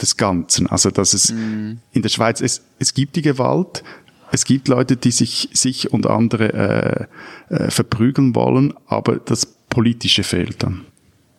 des 0.00 0.16
Ganzen. 0.16 0.66
Also, 0.66 0.90
dass 0.90 1.14
es 1.14 1.32
mhm. 1.32 1.78
in 1.92 2.02
der 2.02 2.08
Schweiz, 2.08 2.40
es, 2.40 2.62
es 2.78 2.92
gibt 2.94 3.16
die 3.16 3.22
Gewalt, 3.22 3.82
es 4.32 4.44
gibt 4.44 4.68
Leute, 4.68 4.96
die 4.96 5.10
sich, 5.10 5.48
sich 5.52 5.92
und 5.92 6.06
andere 6.06 7.08
äh, 7.48 7.54
äh, 7.54 7.70
verprügeln 7.70 8.34
wollen, 8.34 8.74
aber 8.86 9.16
das 9.16 9.46
Politische 9.46 10.24
fehlt 10.24 10.62
dann. 10.62 10.84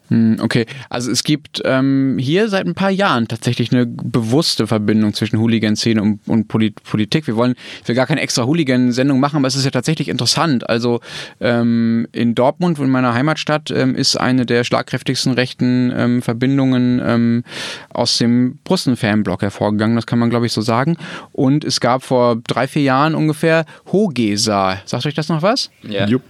Hm, 0.09 0.37
okay, 0.41 0.65
also 0.89 1.11
es 1.11 1.23
gibt 1.23 1.61
ähm, 1.65 2.17
hier 2.19 2.47
seit 2.49 2.65
ein 2.65 2.75
paar 2.75 2.89
Jahren 2.89 3.27
tatsächlich 3.27 3.71
eine 3.71 3.85
bewusste 3.85 4.67
Verbindung 4.67 5.13
zwischen 5.13 5.39
Hooligan-Szene 5.39 6.01
und, 6.01 6.19
und 6.27 6.47
Polit 6.47 6.81
Politik. 6.83 7.27
Wir 7.27 7.35
wollen, 7.35 7.55
ich 7.81 7.87
will 7.87 7.95
gar 7.95 8.07
keine 8.07 8.21
extra 8.21 8.45
Hooligan-Sendung 8.45 9.19
machen, 9.19 9.37
aber 9.37 9.47
es 9.47 9.55
ist 9.55 9.65
ja 9.65 9.71
tatsächlich 9.71 10.07
interessant. 10.07 10.69
Also 10.69 11.01
ähm, 11.41 12.07
in 12.11 12.35
Dortmund, 12.35 12.79
in 12.79 12.89
meiner 12.89 13.13
Heimatstadt, 13.13 13.71
ähm, 13.71 13.95
ist 13.95 14.15
eine 14.15 14.45
der 14.45 14.63
schlagkräftigsten 14.63 15.33
rechten 15.33 15.91
ähm, 15.95 16.21
Verbindungen 16.21 17.01
ähm, 17.03 17.43
aus 17.89 18.17
dem 18.17 18.59
Brussen-Fanblock 18.63 19.41
hervorgegangen, 19.41 19.95
das 19.95 20.05
kann 20.05 20.19
man 20.19 20.29
glaube 20.29 20.45
ich 20.45 20.53
so 20.53 20.61
sagen. 20.61 20.97
Und 21.33 21.65
es 21.65 21.79
gab 21.79 22.03
vor 22.03 22.37
drei, 22.47 22.67
vier 22.67 22.83
Jahren 22.83 23.15
ungefähr 23.15 23.65
Hogesa. 23.91 24.81
Sagt 24.85 25.05
euch 25.05 25.15
das 25.15 25.29
noch 25.29 25.41
was? 25.41 25.69
Ja. 25.83 26.07
Jupp. 26.07 26.23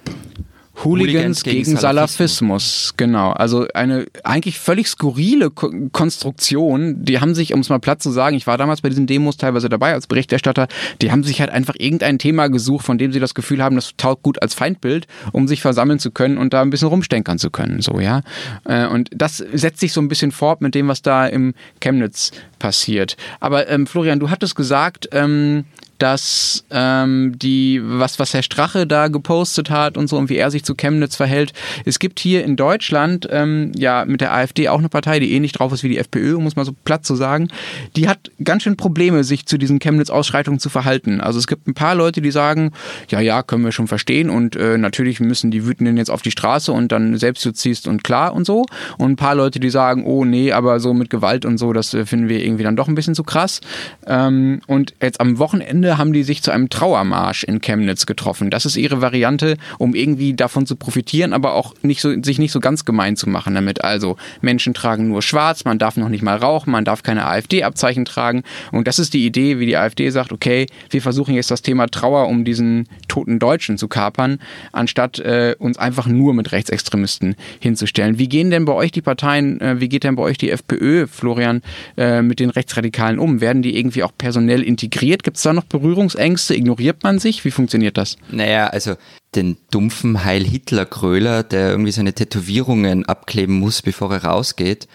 Hooligans, 0.84 1.44
gegen, 1.44 1.64
gegen 1.64 1.78
Salafismus. 1.78 2.94
Genau. 2.98 3.32
Also 3.32 3.68
eine 3.74 4.06
eigentlich 4.24 4.60
völlig 4.60 4.88
skurrile 4.88 5.50
Ko 5.50 5.72
Konstruktion. 5.92 7.04
Die 7.04 7.20
haben 7.20 7.36
sich, 7.36 7.54
um 7.54 7.62
es 7.62 7.70
mal 7.70 7.80
platt 7.80 8.02
zu 8.02 8.12
sagen, 8.12 8.36
ich 8.36 8.48
war 8.48 8.58
damals 8.58 8.82
bei 8.82 8.90
diesen 8.90 9.08
Demos 9.08 9.38
teilweise 9.38 9.70
dabei 9.70 9.94
als 9.94 10.08
Berichterstatter, 10.08 10.68
die 11.02 11.12
haben 11.12 11.24
sich 11.24 11.40
halt 11.42 11.50
einfach 11.50 11.76
irgendein 11.78 12.20
Thema 12.20 12.48
gesucht, 12.48 12.86
von 12.86 12.98
dem 12.98 13.12
sie 13.12 13.20
das 13.20 13.34
Gefühl 13.34 13.64
haben, 13.64 13.76
das 13.76 13.94
taugt 13.98 14.24
gut 14.24 14.42
als 14.42 14.54
Feindbild, 14.54 15.08
um 15.32 15.48
sich 15.48 15.62
versammeln 15.62 16.00
zu 16.00 16.12
können 16.12 16.38
und 16.38 16.54
da 16.54 16.62
ein 16.62 16.70
bisschen 16.70 16.90
rumstenkern 16.90 17.40
zu 17.40 17.50
können. 17.50 17.82
So, 17.82 18.00
ja. 18.00 18.22
Äh, 18.66 18.88
und 18.88 19.10
das 19.14 19.38
setzt 19.38 19.80
sich 19.80 19.94
so 19.94 20.02
ein 20.02 20.08
bisschen 20.08 20.32
fort 20.32 20.62
mit 20.62 20.76
dem, 20.76 20.88
was 20.88 21.02
da 21.02 21.28
im 21.28 21.54
Chemnitz 21.82 22.32
passiert. 22.60 23.18
Aber 23.40 23.68
ähm, 23.70 23.88
Florian, 23.88 24.20
du 24.20 24.30
hattest 24.30 24.56
gesagt, 24.56 25.10
ähm, 25.12 25.66
dass 25.98 26.66
ähm, 26.72 27.38
die, 27.38 27.82
was, 27.84 28.20
was 28.20 28.34
Herr 28.34 28.44
Strache 28.44 28.88
da 28.88 29.08
gepostet 29.08 29.70
hat 29.70 29.98
und 29.98 30.08
so 30.08 30.18
und 30.18 30.30
wie 30.30 30.38
er 30.38 30.52
sich 30.52 30.64
zu 30.64 30.76
Chemnitz 30.76 31.16
verhält. 31.16 31.54
Es 31.86 32.00
gibt 32.00 32.20
hier 32.20 32.44
in 32.44 32.56
Deutschland 32.56 33.28
ähm, 33.32 33.72
ja 33.76 34.06
mit 34.06 34.22
der 34.22 34.34
AfD 34.34 34.70
auch 34.70 34.80
eine 34.80 34.90
Partei, 34.90 35.20
die 35.20 35.34
ähnlich 35.34 35.52
drauf 35.52 35.72
ist 35.74 35.84
wie 35.84 35.90
die 35.90 35.98
FPÖ, 35.98 36.36
um 36.36 36.46
es 36.48 36.56
mal 36.56 36.66
so 36.66 36.74
platt 36.86 37.06
zu 37.06 37.16
sagen. 37.16 37.50
Die 37.96 38.08
hat 38.08 38.32
ganz 38.44 38.64
schön 38.64 38.78
Probleme, 38.78 39.24
sich 39.24 39.46
zu 39.46 39.58
diesen 39.58 39.80
Chemnitz-Ausschreitungen 39.80 40.60
zu 40.60 40.70
verhalten. 40.70 41.22
Also 41.22 41.40
es 41.40 41.48
gibt 41.48 41.68
ein 41.68 41.74
paar 41.74 41.96
Leute, 41.96 42.22
die 42.22 42.32
sagen, 42.32 42.72
ja, 43.10 43.20
ja, 43.20 43.44
können 43.44 43.64
wir 43.64 43.72
schon 43.72 43.88
verstehen 43.88 44.30
und 44.30 44.56
äh, 44.56 44.78
natürlich 44.78 45.20
müssen 45.20 45.52
die 45.52 45.66
Wütenden 45.66 45.98
jetzt 45.98 46.10
auf 46.10 46.22
die 46.22 46.32
Straße 46.32 46.72
und 46.72 46.92
dann 46.92 47.18
ziehst 47.18 47.88
und 47.88 48.04
klar 48.04 48.34
und 48.34 48.46
so. 48.46 48.66
Und 48.98 49.12
ein 49.12 49.16
paar 49.16 49.36
Leute, 49.36 49.60
die 49.60 49.70
sagen, 49.70 50.06
oh 50.06 50.26
nee, 50.26 50.52
aber 50.52 50.80
so 50.80 50.94
mit 50.94 51.10
Gewalt 51.10 51.46
und 51.46 51.58
so, 51.58 51.74
das 51.74 51.94
äh, 51.94 52.06
finden 52.06 52.30
wir 52.30 52.44
irgendwie 52.44 52.64
dann 52.64 52.76
doch 52.76 52.88
ein 52.88 52.96
bisschen 52.96 53.16
zu 53.16 53.24
krass. 53.24 53.62
Ähm, 54.06 54.62
und 54.68 54.94
jetzt 55.02 55.20
am 55.20 55.40
Wochenende 55.40 55.87
Ende 55.88 55.98
haben 55.98 56.12
die 56.12 56.24
sich 56.24 56.44
zu 56.44 56.52
einem 56.52 56.70
Trauermarsch 56.70 57.46
in 57.46 57.62
Chemnitz 57.62 58.06
getroffen. 58.06 58.50
Das 58.50 58.66
ist 58.66 58.76
ihre 58.76 59.00
Variante, 59.02 59.56
um 59.78 59.96
irgendwie 59.96 60.34
davon 60.34 60.66
zu 60.66 60.76
profitieren, 60.76 61.32
aber 61.32 61.54
auch 61.54 61.76
nicht 61.82 62.02
so, 62.02 62.14
sich 62.22 62.40
nicht 62.40 62.52
so 62.52 62.60
ganz 62.60 62.84
gemein 62.84 63.16
zu 63.16 63.30
machen 63.30 63.56
damit. 63.56 63.86
Also 63.86 64.18
Menschen 64.42 64.74
tragen 64.74 65.08
nur 65.08 65.22
schwarz, 65.22 65.64
man 65.64 65.80
darf 65.80 65.96
noch 65.96 66.10
nicht 66.10 66.24
mal 66.24 66.36
rauchen, 66.36 66.72
man 66.72 66.84
darf 66.84 67.04
keine 67.04 67.26
AfD-Abzeichen 67.26 68.04
tragen. 68.04 68.44
Und 68.74 68.86
das 68.86 69.00
ist 69.00 69.14
die 69.14 69.26
Idee, 69.26 69.60
wie 69.60 69.66
die 69.66 69.78
AfD 69.78 70.10
sagt, 70.10 70.34
okay, 70.34 70.66
wir 70.90 71.02
versuchen 71.02 71.36
jetzt 71.36 71.52
das 71.52 71.62
Thema 71.62 71.88
Trauer 71.88 72.28
um 72.28 72.44
diesen 72.44 72.90
toten 73.08 73.40
Deutschen 73.40 73.78
zu 73.78 73.88
kapern, 73.88 74.40
anstatt 74.74 75.20
äh, 75.20 75.56
uns 75.58 75.78
einfach 75.78 76.08
nur 76.08 76.34
mit 76.34 76.52
Rechtsextremisten 76.52 77.36
hinzustellen. 77.62 78.20
Wie 78.20 78.28
gehen 78.28 78.52
denn 78.52 78.66
bei 78.66 78.74
euch 78.74 78.92
die 78.92 79.02
Parteien, 79.02 79.62
äh, 79.62 79.80
wie 79.80 79.88
geht 79.88 80.04
denn 80.04 80.18
bei 80.18 80.24
euch 80.24 80.38
die 80.38 80.52
FPÖ, 80.52 81.08
Florian, 81.08 81.62
äh, 81.96 82.22
mit 82.22 82.42
den 82.42 82.50
Rechtsradikalen 82.50 83.20
um? 83.20 83.40
Werden 83.40 83.62
die 83.62 83.78
irgendwie 83.78 84.04
auch 84.04 84.12
personell 84.18 84.64
integriert? 84.64 85.24
Gibt 85.24 85.38
es 85.38 85.44
da 85.44 85.54
noch 85.54 85.64
Berührungsängste? 85.80 86.56
Ignoriert 86.56 87.04
man 87.04 87.20
sich? 87.20 87.44
Wie 87.46 87.52
funktioniert 87.52 87.98
das? 87.98 88.18
Naja, 88.32 88.68
also 88.68 88.96
den 89.36 89.58
dumpfen 89.72 90.24
Heil-Hitler-Gröler, 90.24 91.44
der 91.44 91.70
irgendwie 91.70 91.92
seine 91.92 92.14
Tätowierungen 92.14 93.06
abkleben 93.06 93.60
muss, 93.60 93.82
bevor 93.82 94.12
er 94.14 94.24
rausgeht, 94.24 94.88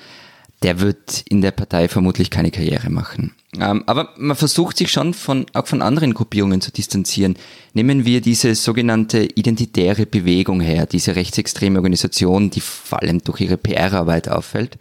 der 0.63 0.81
wird 0.81 1.25
in 1.29 1.41
der 1.41 1.51
Partei 1.51 1.89
vermutlich 1.89 2.31
keine 2.31 2.51
Karriere 2.51 2.91
machen. 2.91 3.35
Ähm, 3.59 3.83
aber 3.87 4.11
man 4.17 4.37
versucht 4.37 4.79
sich 4.79 4.91
schon 4.91 5.13
von, 5.13 5.47
auch 5.53 5.67
von 5.67 5.83
anderen 5.83 6.15
Gruppierungen 6.15 6.61
zu 6.61 6.73
distanzieren. 6.73 7.37
Nehmen 7.75 8.07
wir 8.07 8.21
diese 8.21 8.55
sogenannte 8.55 9.25
identitäre 9.25 10.07
Bewegung 10.07 10.61
her, 10.61 10.87
diese 10.87 11.17
rechtsextreme 11.17 11.79
Organisation, 11.79 12.51
die 12.51 12.61
vor 12.61 13.03
allem 13.03 13.21
durch 13.23 13.41
ihre 13.41 13.59
PR-Arbeit 13.59 14.29
auffällt. 14.29 14.79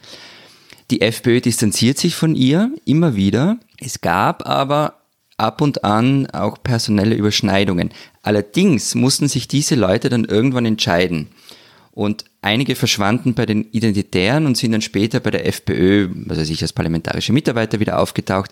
Die 0.89 1.01
FPÖ 1.01 1.41
distanziert 1.41 1.97
sich 1.97 2.15
von 2.15 2.35
ihr 2.35 2.71
immer 2.85 3.15
wieder. 3.15 3.57
Es 3.79 4.01
gab 4.01 4.47
aber 4.47 5.00
ab 5.41 5.59
und 5.61 5.83
an 5.83 6.27
auch 6.27 6.61
personelle 6.61 7.15
Überschneidungen. 7.15 7.89
Allerdings 8.21 8.95
mussten 8.95 9.27
sich 9.27 9.47
diese 9.47 9.75
Leute 9.75 10.09
dann 10.09 10.25
irgendwann 10.25 10.65
entscheiden. 10.65 11.27
Und 11.91 12.25
einige 12.41 12.75
verschwanden 12.75 13.33
bei 13.33 13.45
den 13.45 13.69
Identitären 13.71 14.45
und 14.45 14.55
sind 14.55 14.71
dann 14.71 14.81
später 14.81 15.19
bei 15.19 15.31
der 15.31 15.45
FPÖ, 15.47 16.09
also 16.29 16.43
sich 16.43 16.61
als 16.61 16.73
parlamentarische 16.73 17.33
Mitarbeiter 17.33 17.79
wieder 17.79 17.99
aufgetaucht. 17.99 18.51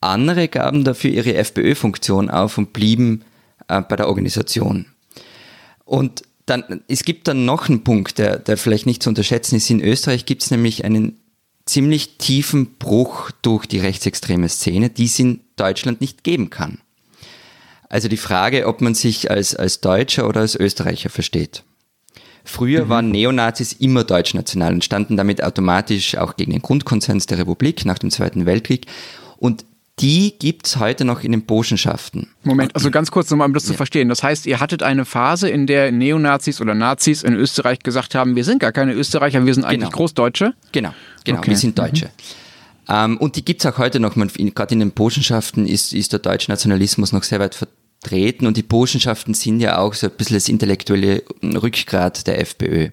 Andere 0.00 0.48
gaben 0.48 0.84
dafür 0.84 1.10
ihre 1.10 1.34
FPÖ-Funktion 1.34 2.30
auf 2.30 2.56
und 2.56 2.72
blieben 2.72 3.24
äh, 3.68 3.82
bei 3.82 3.96
der 3.96 4.08
Organisation. 4.08 4.86
Und 5.84 6.22
dann, 6.46 6.82
es 6.88 7.04
gibt 7.04 7.28
dann 7.28 7.44
noch 7.44 7.68
einen 7.68 7.84
Punkt, 7.84 8.18
der, 8.18 8.38
der 8.38 8.56
vielleicht 8.56 8.86
nicht 8.86 9.02
zu 9.02 9.10
unterschätzen 9.10 9.56
ist. 9.56 9.70
In 9.70 9.80
Österreich 9.80 10.24
gibt 10.24 10.42
es 10.42 10.50
nämlich 10.50 10.84
einen 10.84 11.18
ziemlich 11.66 12.18
tiefen 12.18 12.74
Bruch 12.78 13.30
durch 13.42 13.66
die 13.66 13.78
rechtsextreme 13.78 14.48
Szene, 14.48 14.90
die 14.90 15.04
es 15.04 15.18
in 15.18 15.40
Deutschland 15.56 16.00
nicht 16.00 16.24
geben 16.24 16.50
kann. 16.50 16.78
Also 17.88 18.08
die 18.08 18.16
Frage, 18.16 18.66
ob 18.66 18.80
man 18.80 18.94
sich 18.94 19.30
als, 19.30 19.54
als 19.54 19.80
Deutscher 19.80 20.26
oder 20.26 20.40
als 20.40 20.56
Österreicher 20.56 21.10
versteht. 21.10 21.62
Früher 22.44 22.86
mhm. 22.86 22.88
waren 22.88 23.10
Neonazis 23.10 23.74
immer 23.74 24.04
deutschnational 24.04 24.72
und 24.72 24.84
standen 24.84 25.16
damit 25.16 25.42
automatisch 25.44 26.16
auch 26.16 26.36
gegen 26.36 26.52
den 26.52 26.62
Grundkonsens 26.62 27.26
der 27.26 27.38
Republik 27.38 27.84
nach 27.84 27.98
dem 27.98 28.10
Zweiten 28.10 28.46
Weltkrieg. 28.46 28.86
Und 29.36 29.64
die 30.00 30.34
gibt 30.38 30.66
es 30.66 30.78
heute 30.78 31.04
noch 31.04 31.22
in 31.22 31.32
den 31.32 31.44
Burschenschaften. 31.44 32.28
Moment, 32.44 32.74
also 32.74 32.90
ganz 32.90 33.10
kurz 33.10 33.30
nochmal, 33.30 33.46
um 33.46 33.54
das 33.54 33.64
ja. 33.64 33.68
zu 33.68 33.74
verstehen. 33.74 34.08
Das 34.08 34.22
heißt, 34.22 34.46
ihr 34.46 34.58
hattet 34.58 34.82
eine 34.82 35.04
Phase, 35.04 35.50
in 35.50 35.66
der 35.66 35.92
Neonazis 35.92 36.60
oder 36.60 36.74
Nazis 36.74 37.22
in 37.22 37.34
Österreich 37.34 37.80
gesagt 37.80 38.14
haben, 38.14 38.34
wir 38.34 38.44
sind 38.44 38.58
gar 38.58 38.72
keine 38.72 38.94
Österreicher, 38.94 39.44
wir 39.44 39.54
sind 39.54 39.64
eigentlich 39.64 39.90
genau. 39.90 39.90
Großdeutsche? 39.90 40.54
Genau, 40.72 40.94
genau, 41.24 41.38
okay. 41.38 41.50
wir 41.50 41.56
sind 41.56 41.78
Deutsche. 41.78 42.06
Mhm. 42.06 42.10
Ähm, 42.88 43.16
und 43.18 43.36
die 43.36 43.44
gibt 43.44 43.64
es 43.64 43.72
auch 43.72 43.78
heute 43.78 44.00
noch. 44.00 44.14
Gerade 44.14 44.74
in 44.74 44.80
den 44.80 44.90
Burschenschaften 44.92 45.66
ist, 45.66 45.92
ist 45.92 46.12
der 46.12 46.18
deutsche 46.18 46.50
Nationalismus 46.50 47.12
noch 47.12 47.22
sehr 47.22 47.38
weit 47.38 47.54
vertreten 47.54 48.46
und 48.46 48.56
die 48.56 48.62
Burschenschaften 48.62 49.34
sind 49.34 49.60
ja 49.60 49.78
auch 49.78 49.94
so 49.94 50.08
ein 50.08 50.12
bisschen 50.16 50.36
das 50.36 50.48
intellektuelle 50.48 51.22
Rückgrat 51.42 52.26
der 52.26 52.40
FPÖ. 52.40 52.90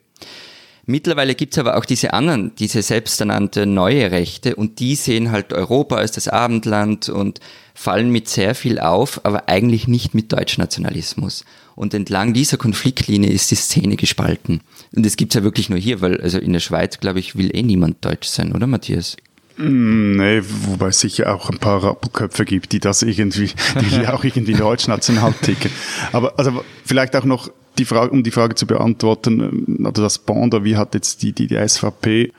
Mittlerweile 0.89 1.36
gibt 1.36 1.53
es 1.53 1.60
aber 1.60 1.77
auch 1.77 1.86
diese 1.86 2.13
anderen, 2.13 2.55
diese 2.55 2.81
selbsternannte 2.81 3.67
neue 3.67 4.10
Rechte 4.10 4.55
und 4.55 4.79
die 4.79 4.96
sehen 4.96 5.31
halt 5.31 5.53
Europa 5.53 5.98
als 5.98 6.13
das 6.13 6.27
Abendland 6.27 7.10
und 7.10 7.39
fallen 7.75 8.10
mit 8.10 8.27
sehr 8.27 8.55
viel 8.55 8.79
auf, 8.79 9.24
aber 9.24 9.48
eigentlich 9.48 9.88
nicht 9.88 10.15
mit 10.15 10.34
Deutschnationalismus. 10.34 11.46
Und 11.75 11.93
entlang 11.93 12.34
dieser 12.34 12.58
Konfliktlinie 12.58 13.29
ist 13.29 13.51
die 13.51 13.55
Szene 13.55 13.98
gespalten. 13.98 14.62
Und 14.91 15.05
das 15.05 15.15
gibt's 15.15 15.36
ja 15.36 15.43
wirklich 15.43 15.69
nur 15.69 15.77
hier, 15.77 16.01
weil 16.01 16.19
also 16.22 16.39
in 16.39 16.53
der 16.53 16.60
Schweiz, 16.60 17.00
glaube 17.00 17.19
ich, 17.19 17.36
will 17.36 17.55
eh 17.55 17.62
niemand 17.62 18.03
Deutsch 18.03 18.27
sein, 18.27 18.51
oder 18.53 18.65
Matthias? 18.65 19.15
Mm, 19.58 20.17
nee, 20.17 20.41
wobei 20.41 20.88
es 20.88 21.01
sicher 21.01 21.36
auch 21.36 21.51
ein 21.51 21.60
paar 21.60 21.84
Rappelköpfe 21.84 22.46
gibt, 22.46 22.72
die 22.72 22.79
das 22.79 23.03
irgendwie, 23.03 23.51
die 23.79 24.08
auch 24.08 24.24
irgendwie 24.24 24.53
deutschnational 24.53 25.36
ticken. 25.39 25.69
Aber 26.13 26.39
also 26.39 26.63
vielleicht 26.84 27.15
auch 27.15 27.25
noch 27.25 27.51
die 27.79 27.86
Frage, 27.86 28.12
um 28.12 28.24
die 28.24 28.31
Frage 28.31 28.55
zu 28.55 28.67
beantworten, 28.67 29.81
also 29.86 30.01
das 30.01 30.19
Bonder, 30.19 30.63
wie 30.63 30.77
hat 30.77 30.93
jetzt 30.93 31.24
die, 31.24 31.31
die, 31.31 31.48
die 31.48 31.57
SVP, 31.67 32.31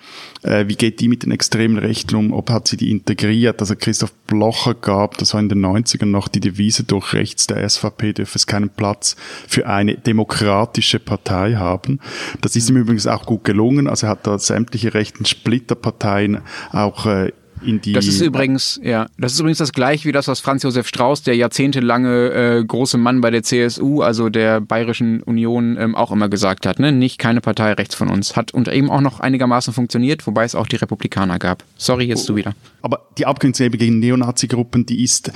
äh, 0.42 0.68
wie 0.68 0.76
geht 0.76 1.00
die 1.00 1.09
mit 1.09 1.23
den 1.23 1.32
extremen 1.32 1.78
Rechten 1.78 2.14
um, 2.14 2.32
ob 2.32 2.50
hat 2.50 2.68
sie 2.68 2.76
die 2.76 2.90
integriert? 2.90 3.61
Also 3.61 3.75
Christoph 3.76 4.12
Blocher 4.26 4.75
gab, 4.75 5.18
das 5.18 5.35
war 5.35 5.40
in 5.40 5.49
den 5.49 5.64
90ern 5.64 6.06
noch 6.06 6.28
die 6.28 6.40
Devise 6.40 6.85
durch 6.85 7.14
rechts 7.14 7.47
der 7.47 7.68
SVP, 7.68 8.12
dürfe 8.12 8.37
es 8.37 8.47
keinen 8.47 8.68
Platz 8.68 9.16
für 9.49 9.66
eine 9.66 9.97
demokratische 9.97 10.99
Partei 10.99 11.54
haben. 11.54 12.00
Das 12.40 12.54
ist 12.54 12.68
ihm 12.68 12.76
übrigens 12.76 13.06
auch 13.06 13.26
gut 13.26 13.44
gelungen, 13.44 13.88
also 13.88 14.06
er 14.06 14.11
hat 14.11 14.26
da 14.26 14.38
sämtliche 14.38 14.94
rechten 14.94 15.25
Splitterparteien 15.25 16.42
auch 16.73 17.06
äh, 17.06 17.32
in 17.62 17.81
die. 17.81 17.93
Das 17.93 18.07
ist 18.07 18.21
übrigens, 18.21 18.81
ja, 18.83 19.07
das 19.19 19.33
ist 19.33 19.40
übrigens 19.40 19.59
das 19.59 19.73
gleiche 19.73 20.09
wie 20.09 20.12
das, 20.12 20.29
was 20.29 20.40
Franz 20.40 20.62
Josef 20.62 20.87
Strauß, 20.87 21.23
der 21.23 21.37
jahrzehntelange 21.37 22.31
äh, 22.31 22.64
große 22.64 22.99
Mann 22.99 23.21
bei 23.21 23.31
der 23.31 23.43
CSU, 23.43 24.02
also 24.02 24.29
der 24.29 24.61
Bayerischen 24.61 25.23
Union, 25.23 25.76
ähm, 25.79 25.95
auch 25.95 26.12
immer 26.12 26.29
gesagt 26.29 26.67
hat. 26.67 26.79
Ne? 26.79 26.93
Nicht 26.93 27.19
keine 27.19 27.40
Partei 27.40 27.73
rechts 27.73 27.95
von 27.95 28.09
uns. 28.09 28.37
Hat 28.37 28.52
unter 28.52 28.75
ihm 28.75 28.90
auch 28.90 29.00
noch 29.00 29.21
einigermaßen 29.21 29.73
funktioniert, 29.73 30.26
wobei 30.26 30.45
es 30.45 30.55
auch 30.55 30.67
die 30.67 30.76
Republikaner 30.76 31.38
gab. 31.38 31.64
Sorry, 31.76 32.05
jetzt 32.05 32.29
du 32.29 32.37
wieder. 32.37 32.55
Aber 32.83 33.07
die 33.19 33.26
Abgrenzung 33.26 33.71
gegen 33.71 33.99
Neonazi-Gruppen, 33.99 34.87
die 34.87 35.02
ist 35.02 35.33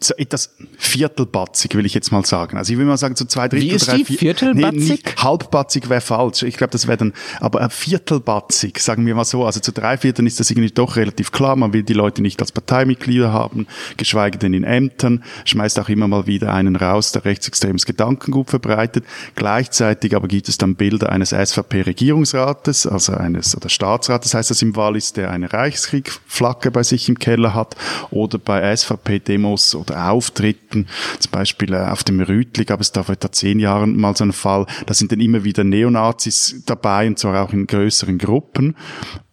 so 0.00 0.14
etwas 0.14 0.54
viertelbatzig, 0.76 1.74
will 1.74 1.84
ich 1.84 1.94
jetzt 1.94 2.12
mal 2.12 2.24
sagen. 2.24 2.56
Also 2.56 2.72
ich 2.72 2.78
will 2.78 2.86
mal 2.86 2.96
sagen, 2.96 3.16
so 3.16 3.24
zwei 3.24 3.48
Drittel, 3.48 3.70
Wie 3.70 3.74
ist 3.74 3.88
drei, 3.88 3.96
die? 3.96 4.04
Vier, 4.04 4.18
viertelbatzig? 4.18 5.04
Nee, 5.04 5.12
halbbatzig 5.18 5.88
wäre 5.88 6.00
falsch. 6.00 6.42
Ich 6.42 6.56
glaube, 6.56 6.70
das 6.70 6.86
wäre 6.86 6.98
dann, 6.98 7.12
aber 7.40 7.68
viertelbatzig, 7.70 8.78
sagen 8.78 9.06
wir 9.06 9.14
mal 9.14 9.24
so. 9.24 9.44
Also 9.44 9.60
zu 9.60 9.72
drei 9.72 9.96
Vierteln 9.96 10.26
ist 10.26 10.38
das 10.40 10.50
irgendwie 10.50 10.70
doch 10.70 10.96
relativ 10.96 11.32
klar. 11.32 11.56
Man 11.56 11.72
will 11.72 11.82
die 11.82 11.94
Leute 11.94 12.22
nicht 12.22 12.40
als 12.40 12.52
Parteimitglieder 12.52 13.32
haben, 13.32 13.66
geschweige 13.96 14.38
denn 14.38 14.54
in 14.54 14.64
Ämtern, 14.64 15.24
schmeißt 15.44 15.78
auch 15.80 15.88
immer 15.88 16.06
mal 16.06 16.26
wieder 16.26 16.52
einen 16.52 16.76
raus, 16.76 17.12
der 17.12 17.24
rechtsextremes 17.24 17.84
Gedankengut 17.84 18.50
verbreitet. 18.50 19.04
Gleichzeitig 19.34 20.14
aber 20.14 20.28
gibt 20.28 20.48
es 20.48 20.58
dann 20.58 20.76
Bilder 20.76 21.10
eines 21.10 21.30
SVP-Regierungsrates, 21.30 22.86
also 22.86 23.14
eines, 23.14 23.56
oder 23.56 23.68
Staatsrates 23.68 24.34
heißt 24.34 24.50
das 24.50 24.62
im 24.62 24.76
Wallis, 24.76 25.12
der 25.12 25.30
eine 25.30 25.52
Reichskriegflagge 25.52 26.70
bei 26.70 26.82
sich 26.82 27.08
im 27.08 27.18
Keller 27.18 27.54
hat, 27.54 27.74
oder 28.10 28.38
bei 28.38 28.76
SVP-Demos 28.76 29.74
oder 29.88 30.10
Auftritten. 30.10 30.86
Zum 31.18 31.30
Beispiel 31.30 31.72
äh, 31.72 31.78
auf 31.78 32.04
dem 32.04 32.20
Rütli 32.20 32.64
gab 32.64 32.80
es 32.80 32.92
da 32.92 33.02
vor 33.02 33.14
etwa 33.14 33.32
zehn 33.32 33.58
Jahren 33.58 33.96
mal 33.96 34.16
so 34.16 34.24
einen 34.24 34.32
Fall. 34.32 34.66
Da 34.86 34.94
sind 34.94 35.12
dann 35.12 35.20
immer 35.20 35.44
wieder 35.44 35.64
Neonazis 35.64 36.62
dabei 36.66 37.06
und 37.06 37.18
zwar 37.18 37.42
auch 37.44 37.52
in 37.52 37.66
größeren 37.66 38.18
Gruppen. 38.18 38.76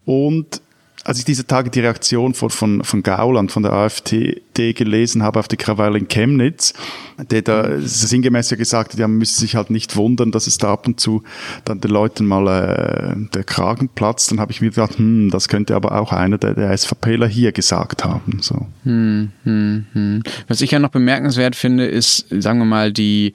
Und 0.06 0.62
als 1.06 1.20
ich 1.20 1.26
diese 1.26 1.46
Tage 1.46 1.70
die 1.70 1.82
Reaktion 1.82 2.34
von, 2.34 2.50
von, 2.50 2.84
von 2.84 3.04
Gauland, 3.04 3.52
von 3.52 3.62
der 3.62 3.74
AfD 3.74 4.42
gelesen 4.56 5.22
habe 5.22 5.40
auf 5.40 5.48
die 5.48 5.56
Krawall 5.56 5.96
in 5.96 6.08
Chemnitz, 6.08 6.74
der 7.30 7.44
da 7.44 7.80
sinngemäß 7.80 8.50
ja 8.50 8.58
gesagt 8.58 8.94
hat, 8.94 9.00
ja, 9.00 9.08
man 9.08 9.20
müsse 9.20 9.40
sich 9.40 9.56
halt 9.56 9.70
nicht 9.70 9.96
wundern, 9.96 10.32
dass 10.32 10.48
es 10.48 10.58
da 10.58 10.74
ab 10.74 10.88
und 10.88 11.00
zu 11.00 11.24
dann 11.64 11.80
den 11.80 11.92
Leuten 11.92 12.26
mal 12.26 12.48
äh, 12.48 13.30
der 13.36 13.44
Kragen 13.44 13.90
platzt, 13.90 14.32
dann 14.32 14.40
habe 14.40 14.52
ich 14.52 14.62
mir 14.62 14.72
gedacht, 14.72 14.98
hm, 14.98 15.30
das 15.30 15.48
könnte 15.48 15.76
aber 15.76 16.00
auch 16.00 16.12
einer 16.12 16.40
der, 16.40 16.56
der 16.56 16.76
SVPler 16.76 17.28
hier 17.28 17.52
gesagt 17.52 18.04
haben. 18.04 18.40
So. 18.42 18.66
Hm, 18.84 19.32
hm, 19.44 19.86
hm. 19.94 20.24
Was 20.48 20.62
ich 20.62 20.72
ja 20.72 20.80
noch 20.80 20.90
bemerkenswert 20.90 21.56
finde, 21.56 21.86
ist, 21.86 22.26
sagen 22.32 22.58
wir 22.60 22.66
mal, 22.66 22.92
die 22.92 23.34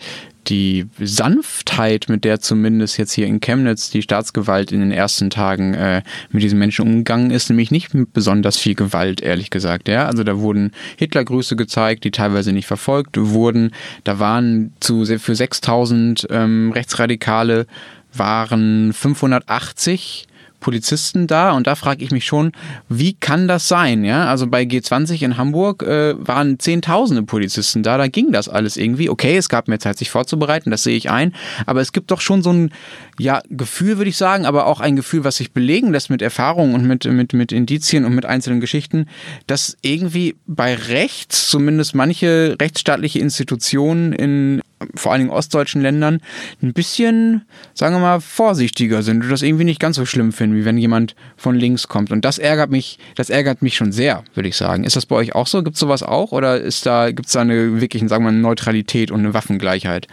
die 0.50 0.86
Sanftheit, 0.98 2.06
mit 2.08 2.24
der 2.24 2.40
zumindest 2.40 2.98
jetzt 2.98 3.12
hier 3.12 3.26
in 3.26 3.40
Chemnitz 3.40 3.90
die 3.90 4.02
Staatsgewalt 4.02 4.72
in 4.72 4.80
den 4.80 4.92
ersten 4.92 5.30
Tagen 5.30 5.74
äh, 5.74 6.02
mit 6.30 6.42
diesen 6.42 6.58
Menschen 6.58 6.82
umgegangen 6.82 7.30
ist, 7.30 7.48
nämlich 7.48 7.70
nicht 7.70 7.94
mit 7.94 8.12
besonders 8.12 8.58
viel 8.58 8.74
Gewalt, 8.74 9.20
ehrlich 9.22 9.50
gesagt. 9.50 9.88
Ja, 9.88 10.06
also 10.06 10.24
da 10.24 10.38
wurden 10.40 10.72
Hitlergrüße 10.96 11.56
gezeigt, 11.56 12.04
die 12.04 12.10
teilweise 12.10 12.52
nicht 12.52 12.66
verfolgt 12.66 13.16
wurden. 13.18 13.70
Da 14.04 14.18
waren 14.18 14.74
zu 14.80 15.04
für 15.06 15.34
6000 15.34 16.26
ähm, 16.30 16.72
Rechtsradikale 16.72 17.66
waren 18.12 18.92
580 18.92 20.26
Polizisten 20.60 21.26
da 21.26 21.52
und 21.52 21.66
da 21.66 21.74
frage 21.74 22.04
ich 22.04 22.10
mich 22.10 22.24
schon, 22.24 22.52
wie 22.88 23.14
kann 23.14 23.48
das 23.48 23.68
sein? 23.68 24.04
Ja, 24.04 24.26
also 24.26 24.46
bei 24.46 24.62
G20 24.62 25.22
in 25.22 25.36
Hamburg 25.36 25.82
äh, 25.82 26.14
waren 26.18 26.58
zehntausende 26.58 27.22
Polizisten 27.22 27.82
da, 27.82 27.98
da 27.98 28.06
ging 28.06 28.32
das 28.32 28.48
alles 28.48 28.76
irgendwie. 28.76 29.08
Okay, 29.08 29.36
es 29.36 29.48
gab 29.48 29.68
mehr 29.68 29.80
Zeit, 29.80 29.98
sich 29.98 30.10
vorzubereiten, 30.10 30.70
das 30.70 30.82
sehe 30.82 30.96
ich 30.96 31.10
ein, 31.10 31.34
aber 31.66 31.80
es 31.80 31.92
gibt 31.92 32.10
doch 32.10 32.20
schon 32.20 32.42
so 32.42 32.52
ein 32.52 32.72
ja, 33.18 33.42
Gefühl, 33.50 33.98
würde 33.98 34.10
ich 34.10 34.16
sagen, 34.16 34.46
aber 34.46 34.66
auch 34.66 34.80
ein 34.80 34.96
Gefühl, 34.96 35.24
was 35.24 35.36
sich 35.36 35.52
belegen 35.52 35.92
lässt 35.92 36.10
mit 36.10 36.22
Erfahrung 36.22 36.74
und 36.74 36.84
mit, 36.84 37.04
mit, 37.04 37.32
mit 37.32 37.52
Indizien 37.52 38.04
und 38.04 38.14
mit 38.14 38.26
einzelnen 38.26 38.60
Geschichten, 38.60 39.06
dass 39.46 39.76
irgendwie 39.82 40.36
bei 40.46 40.74
rechts 40.74 41.48
zumindest 41.50 41.94
manche 41.94 42.56
rechtsstaatliche 42.60 43.18
Institutionen 43.18 44.12
in 44.12 44.62
vor 44.94 45.12
allen 45.12 45.20
Dingen 45.20 45.32
ostdeutschen 45.32 45.82
Ländern 45.82 46.20
ein 46.62 46.72
bisschen, 46.72 47.42
sagen 47.74 47.94
wir 47.96 48.00
mal, 48.00 48.20
vorsichtiger 48.20 49.02
sind 49.02 49.22
und 49.22 49.30
das 49.30 49.42
irgendwie 49.42 49.64
nicht 49.64 49.80
ganz 49.80 49.96
so 49.96 50.06
schlimm 50.06 50.32
finden, 50.32 50.56
wie 50.56 50.64
wenn 50.64 50.78
jemand 50.78 51.14
von 51.36 51.54
links 51.54 51.88
kommt. 51.88 52.10
Und 52.10 52.24
das 52.24 52.38
ärgert 52.38 52.70
mich, 52.70 52.98
das 53.14 53.30
ärgert 53.30 53.62
mich 53.62 53.76
schon 53.76 53.92
sehr, 53.92 54.24
würde 54.34 54.48
ich 54.48 54.56
sagen. 54.56 54.84
Ist 54.84 54.96
das 54.96 55.06
bei 55.06 55.16
euch 55.16 55.34
auch 55.34 55.46
so? 55.46 55.62
Gibt 55.62 55.74
es 55.74 55.80
sowas 55.80 56.02
auch? 56.02 56.32
Oder 56.32 56.60
ist 56.60 56.86
da, 56.86 57.10
gibt 57.10 57.26
es 57.26 57.32
da 57.32 57.42
eine 57.42 57.80
wirkliche, 57.80 58.08
sagen 58.08 58.24
wir 58.24 58.32
mal, 58.32 58.38
Neutralität 58.38 59.10
und 59.10 59.20
eine 59.20 59.34
Waffengleichheit? 59.34 60.06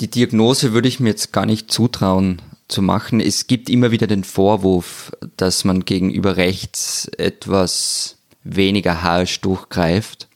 Die 0.00 0.10
Diagnose 0.10 0.72
würde 0.72 0.88
ich 0.88 1.00
mir 1.00 1.10
jetzt 1.10 1.32
gar 1.32 1.46
nicht 1.46 1.70
zutrauen 1.70 2.42
zu 2.68 2.82
machen. 2.82 3.20
Es 3.20 3.46
gibt 3.46 3.68
immer 3.68 3.90
wieder 3.90 4.06
den 4.06 4.24
Vorwurf, 4.24 5.12
dass 5.36 5.64
man 5.64 5.84
gegenüber 5.84 6.36
rechts 6.36 7.08
etwas 7.18 8.16
weniger 8.42 9.02
harsch 9.02 9.40
durchgreift. 9.40 10.28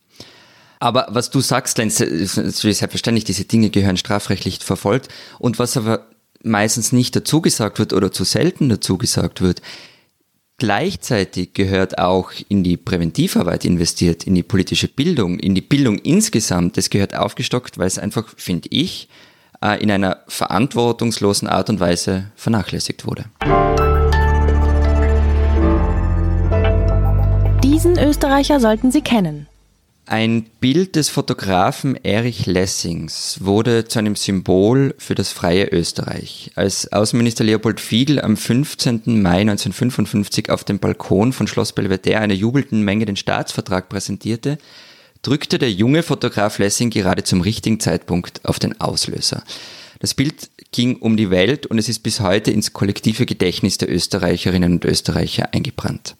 Aber 0.80 1.08
was 1.10 1.30
du 1.30 1.40
sagst, 1.40 1.78
Lenz, 1.78 2.00
ist 2.00 2.36
natürlich 2.36 2.78
selbstverständlich, 2.78 3.24
diese 3.24 3.44
Dinge 3.44 3.70
gehören 3.70 3.96
strafrechtlich 3.96 4.60
verfolgt. 4.60 5.08
Und 5.38 5.58
was 5.58 5.76
aber 5.76 6.06
meistens 6.42 6.92
nicht 6.92 7.16
dazu 7.16 7.40
gesagt 7.40 7.78
wird 7.78 7.92
oder 7.92 8.12
zu 8.12 8.24
selten 8.24 8.68
dazu 8.68 8.96
gesagt 8.96 9.40
wird, 9.40 9.60
gleichzeitig 10.56 11.54
gehört 11.54 11.98
auch 11.98 12.30
in 12.48 12.62
die 12.62 12.76
Präventivarbeit 12.76 13.64
investiert, 13.64 14.24
in 14.24 14.34
die 14.34 14.42
politische 14.42 14.88
Bildung, 14.88 15.38
in 15.38 15.54
die 15.54 15.60
Bildung 15.60 15.98
insgesamt. 15.98 16.76
Das 16.76 16.90
gehört 16.90 17.16
aufgestockt, 17.16 17.78
weil 17.78 17.86
es 17.86 17.98
einfach, 17.98 18.28
finde 18.36 18.68
ich, 18.70 19.08
äh, 19.62 19.82
in 19.82 19.90
einer 19.90 20.18
verantwortungslosen 20.28 21.48
Art 21.48 21.70
und 21.70 21.80
Weise 21.80 22.30
vernachlässigt 22.36 23.04
wurde. 23.06 23.24
Diesen 27.64 27.98
Österreicher 27.98 28.60
sollten 28.60 28.90
Sie 28.92 29.02
kennen. 29.02 29.48
Ein 30.10 30.46
Bild 30.58 30.96
des 30.96 31.10
Fotografen 31.10 31.94
Erich 32.02 32.46
Lessings 32.46 33.40
wurde 33.42 33.84
zu 33.88 33.98
einem 33.98 34.16
Symbol 34.16 34.94
für 34.96 35.14
das 35.14 35.32
freie 35.32 35.66
Österreich. 35.66 36.50
Als 36.54 36.90
Außenminister 36.90 37.44
Leopold 37.44 37.78
Fiegel 37.78 38.18
am 38.18 38.38
15. 38.38 39.02
Mai 39.20 39.42
1955 39.42 40.48
auf 40.48 40.64
dem 40.64 40.78
Balkon 40.78 41.34
von 41.34 41.46
Schloss 41.46 41.74
Belvedere 41.74 42.20
einer 42.20 42.32
jubelnden 42.32 42.80
Menge 42.80 43.04
den 43.04 43.16
Staatsvertrag 43.16 43.90
präsentierte, 43.90 44.56
drückte 45.20 45.58
der 45.58 45.72
junge 45.72 46.02
Fotograf 46.02 46.58
Lessing 46.58 46.88
gerade 46.88 47.22
zum 47.22 47.42
richtigen 47.42 47.78
Zeitpunkt 47.78 48.42
auf 48.46 48.58
den 48.58 48.80
Auslöser. 48.80 49.44
Das 49.98 50.14
Bild 50.14 50.48
ging 50.72 50.96
um 50.96 51.18
die 51.18 51.28
Welt 51.28 51.66
und 51.66 51.76
es 51.76 51.90
ist 51.90 51.98
bis 51.98 52.20
heute 52.20 52.50
ins 52.50 52.72
kollektive 52.72 53.26
Gedächtnis 53.26 53.76
der 53.76 53.92
Österreicherinnen 53.92 54.72
und 54.72 54.86
Österreicher 54.86 55.52
eingebrannt. 55.52 56.16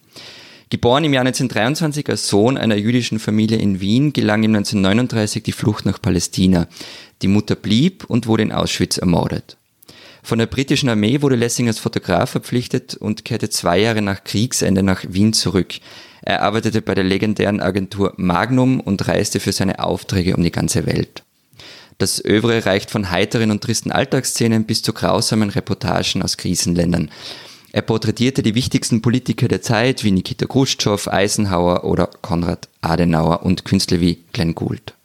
Geboren 0.71 1.03
im 1.03 1.13
Jahr 1.13 1.21
1923 1.21 2.07
als 2.09 2.27
Sohn 2.27 2.55
einer 2.55 2.75
jüdischen 2.75 3.17
Familie 3.17 3.57
in 3.57 3.79
Wien, 3.79 4.13
gelang 4.13 4.43
ihm 4.43 4.55
1939 4.55 5.41
die 5.41 5.51
Flucht 5.51 5.87
nach 5.87 5.99
Palästina. 5.99 6.67
Die 7.23 7.27
Mutter 7.27 7.55
blieb 7.55 8.05
und 8.05 8.27
wurde 8.27 8.43
in 8.43 8.51
Auschwitz 8.51 8.97
ermordet. 8.99 9.57
Von 10.21 10.37
der 10.37 10.45
britischen 10.45 10.89
Armee 10.89 11.23
wurde 11.23 11.37
Lessing 11.37 11.67
als 11.67 11.79
Fotograf 11.79 12.29
verpflichtet 12.29 12.93
und 12.93 13.25
kehrte 13.25 13.49
zwei 13.49 13.79
Jahre 13.79 14.03
nach 14.03 14.23
Kriegsende 14.23 14.83
nach 14.83 15.03
Wien 15.09 15.33
zurück. 15.33 15.73
Er 16.21 16.43
arbeitete 16.43 16.83
bei 16.83 16.93
der 16.93 17.03
legendären 17.03 17.61
Agentur 17.61 18.13
Magnum 18.17 18.79
und 18.79 19.07
reiste 19.07 19.39
für 19.39 19.53
seine 19.53 19.79
Aufträge 19.79 20.35
um 20.35 20.43
die 20.43 20.51
ganze 20.51 20.85
Welt. 20.85 21.23
Das 21.97 22.23
Övre 22.23 22.67
reicht 22.67 22.91
von 22.91 23.09
heiteren 23.09 23.49
und 23.49 23.63
tristen 23.63 23.91
Alltagsszenen 23.91 24.65
bis 24.65 24.83
zu 24.83 24.93
grausamen 24.93 25.49
Reportagen 25.49 26.21
aus 26.21 26.37
Krisenländern. 26.37 27.09
Er 27.71 27.81
porträtierte 27.83 28.41
die 28.41 28.55
wichtigsten 28.55 29.01
Politiker 29.01 29.47
der 29.47 29.61
Zeit 29.61 30.03
wie 30.03 30.11
Nikita 30.11 30.47
Khrushchev, 30.47 31.09
Eisenhower 31.09 31.83
oder 31.83 32.07
Konrad 32.07 32.67
Adenauer 32.81 33.43
und 33.43 33.65
Künstler 33.65 33.99
wie 33.99 34.23
Glenn 34.33 34.55
Gould. 34.55 34.95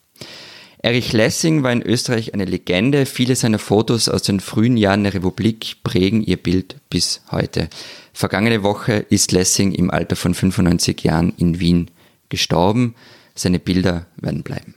Erich 0.79 1.13
Lessing 1.13 1.63
war 1.63 1.73
in 1.73 1.83
Österreich 1.83 2.35
eine 2.35 2.45
Legende. 2.45 3.07
Viele 3.07 3.37
seiner 3.37 3.59
Fotos 3.59 4.09
aus 4.09 4.23
den 4.23 4.41
frühen 4.41 4.77
Jahren 4.77 5.05
der 5.05 5.15
Republik 5.15 5.77
prägen 5.83 6.23
ihr 6.23 6.37
Bild 6.37 6.77
bis 6.91 7.23
heute. 7.31 7.69
Vergangene 8.13 8.63
Woche 8.63 9.07
ist 9.09 9.33
Lessing 9.33 9.73
im 9.73 9.91
Alter 9.91 10.15
von 10.15 10.35
95 10.35 11.03
Jahren 11.03 11.33
in 11.39 11.59
Wien 11.59 11.91
gestorben. 12.29 12.95
Seine 13.35 13.59
Bilder 13.59 14.07
werden 14.17 14.43
bleiben. 14.43 14.75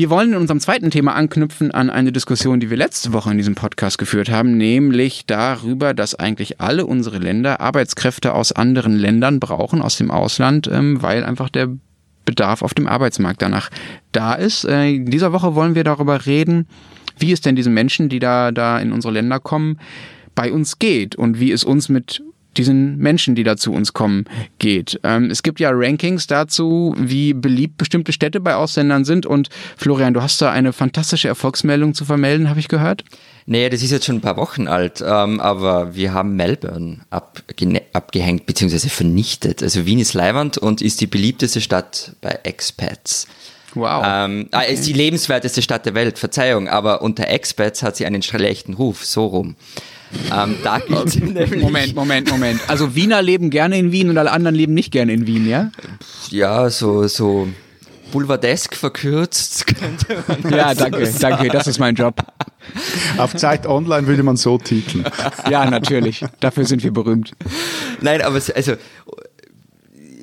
Wir 0.00 0.08
wollen 0.08 0.30
in 0.32 0.38
unserem 0.38 0.60
zweiten 0.60 0.90
Thema 0.90 1.14
anknüpfen 1.14 1.72
an 1.72 1.90
eine 1.90 2.10
Diskussion, 2.10 2.58
die 2.58 2.70
wir 2.70 2.78
letzte 2.78 3.12
Woche 3.12 3.32
in 3.32 3.36
diesem 3.36 3.54
Podcast 3.54 3.98
geführt 3.98 4.30
haben, 4.30 4.56
nämlich 4.56 5.26
darüber, 5.26 5.92
dass 5.92 6.14
eigentlich 6.14 6.58
alle 6.58 6.86
unsere 6.86 7.18
Länder 7.18 7.60
Arbeitskräfte 7.60 8.32
aus 8.32 8.50
anderen 8.50 8.96
Ländern 8.96 9.40
brauchen, 9.40 9.82
aus 9.82 9.98
dem 9.98 10.10
Ausland, 10.10 10.70
ähm, 10.72 11.02
weil 11.02 11.22
einfach 11.22 11.50
der 11.50 11.68
Bedarf 12.24 12.62
auf 12.62 12.72
dem 12.72 12.86
Arbeitsmarkt 12.86 13.42
danach 13.42 13.68
da 14.12 14.32
ist. 14.32 14.64
Äh, 14.64 14.88
in 14.88 15.10
dieser 15.10 15.34
Woche 15.34 15.54
wollen 15.54 15.74
wir 15.74 15.84
darüber 15.84 16.24
reden, 16.24 16.66
wie 17.18 17.32
es 17.32 17.42
denn 17.42 17.54
diesen 17.54 17.74
Menschen, 17.74 18.08
die 18.08 18.20
da, 18.20 18.52
da 18.52 18.78
in 18.78 18.92
unsere 18.92 19.12
Länder 19.12 19.38
kommen, 19.38 19.78
bei 20.34 20.50
uns 20.50 20.78
geht 20.78 21.14
und 21.14 21.40
wie 21.40 21.52
es 21.52 21.62
uns 21.62 21.90
mit 21.90 22.22
diesen 22.56 22.98
Menschen, 22.98 23.34
die 23.34 23.44
da 23.44 23.56
zu 23.56 23.72
uns 23.72 23.92
kommen, 23.92 24.24
geht. 24.58 24.98
Ähm, 25.04 25.30
es 25.30 25.42
gibt 25.42 25.60
ja 25.60 25.70
Rankings 25.72 26.26
dazu, 26.26 26.94
wie 26.98 27.32
beliebt 27.32 27.78
bestimmte 27.78 28.12
Städte 28.12 28.40
bei 28.40 28.54
Ausländern 28.54 29.04
sind. 29.04 29.26
Und 29.26 29.48
Florian, 29.76 30.14
du 30.14 30.22
hast 30.22 30.40
da 30.42 30.50
eine 30.50 30.72
fantastische 30.72 31.28
Erfolgsmeldung 31.28 31.94
zu 31.94 32.04
vermelden, 32.04 32.48
habe 32.48 32.60
ich 32.60 32.68
gehört. 32.68 33.04
Nee, 33.46 33.68
das 33.68 33.82
ist 33.82 33.90
jetzt 33.90 34.06
schon 34.06 34.16
ein 34.16 34.20
paar 34.20 34.36
Wochen 34.36 34.68
alt, 34.68 35.02
ähm, 35.04 35.40
aber 35.40 35.94
wir 35.94 36.12
haben 36.12 36.36
Melbourne 36.36 36.98
abgehängt 37.10 38.46
bzw. 38.46 38.88
vernichtet. 38.88 39.62
Also 39.62 39.86
Wien 39.86 39.98
ist 39.98 40.14
Leiwand 40.14 40.58
und 40.58 40.82
ist 40.82 41.00
die 41.00 41.06
beliebteste 41.06 41.60
Stadt 41.60 42.12
bei 42.20 42.38
Expats. 42.44 43.26
Wow. 43.74 44.02
Ähm, 44.04 44.48
ah, 44.50 44.60
okay. 44.60 44.74
ist 44.74 44.86
die 44.86 44.92
lebenswerteste 44.92 45.62
Stadt 45.62 45.86
der 45.86 45.94
Welt, 45.94 46.18
Verzeihung, 46.18 46.68
aber 46.68 47.02
unter 47.02 47.28
Expats 47.28 47.82
hat 47.82 47.96
sie 47.96 48.06
einen 48.06 48.22
schlechten 48.22 48.74
Ruf, 48.74 49.04
so 49.04 49.26
rum. 49.26 49.56
Ähm, 50.32 50.56
da 50.62 50.78
gibt's 50.86 51.16
nämlich 51.16 51.62
Moment, 51.62 51.94
Moment, 51.94 52.30
Moment. 52.30 52.60
Also 52.68 52.94
Wiener 52.94 53.22
leben 53.22 53.50
gerne 53.50 53.78
in 53.78 53.92
Wien 53.92 54.10
und 54.10 54.18
alle 54.18 54.32
anderen 54.32 54.54
leben 54.54 54.74
nicht 54.74 54.90
gerne 54.92 55.12
in 55.12 55.26
Wien, 55.26 55.48
ja? 55.48 55.70
Ja, 56.30 56.70
so, 56.70 57.06
so 57.06 57.48
boulevardesk 58.10 58.74
verkürzt 58.74 59.66
könnte 59.66 60.24
man 60.26 60.52
Ja, 60.52 60.74
danke, 60.74 61.06
so 61.06 61.18
danke, 61.18 61.48
das 61.48 61.66
ist 61.66 61.78
mein 61.78 61.94
Job. 61.94 62.16
Auf 63.16 63.34
Zeit 63.36 63.66
Online 63.66 64.06
würde 64.06 64.22
man 64.22 64.36
so 64.36 64.58
titeln. 64.58 65.04
Ja, 65.48 65.68
natürlich. 65.68 66.24
Dafür 66.40 66.64
sind 66.64 66.82
wir 66.82 66.92
berühmt. 66.92 67.32
Nein, 68.00 68.22
aber 68.22 68.40
also 68.54 68.74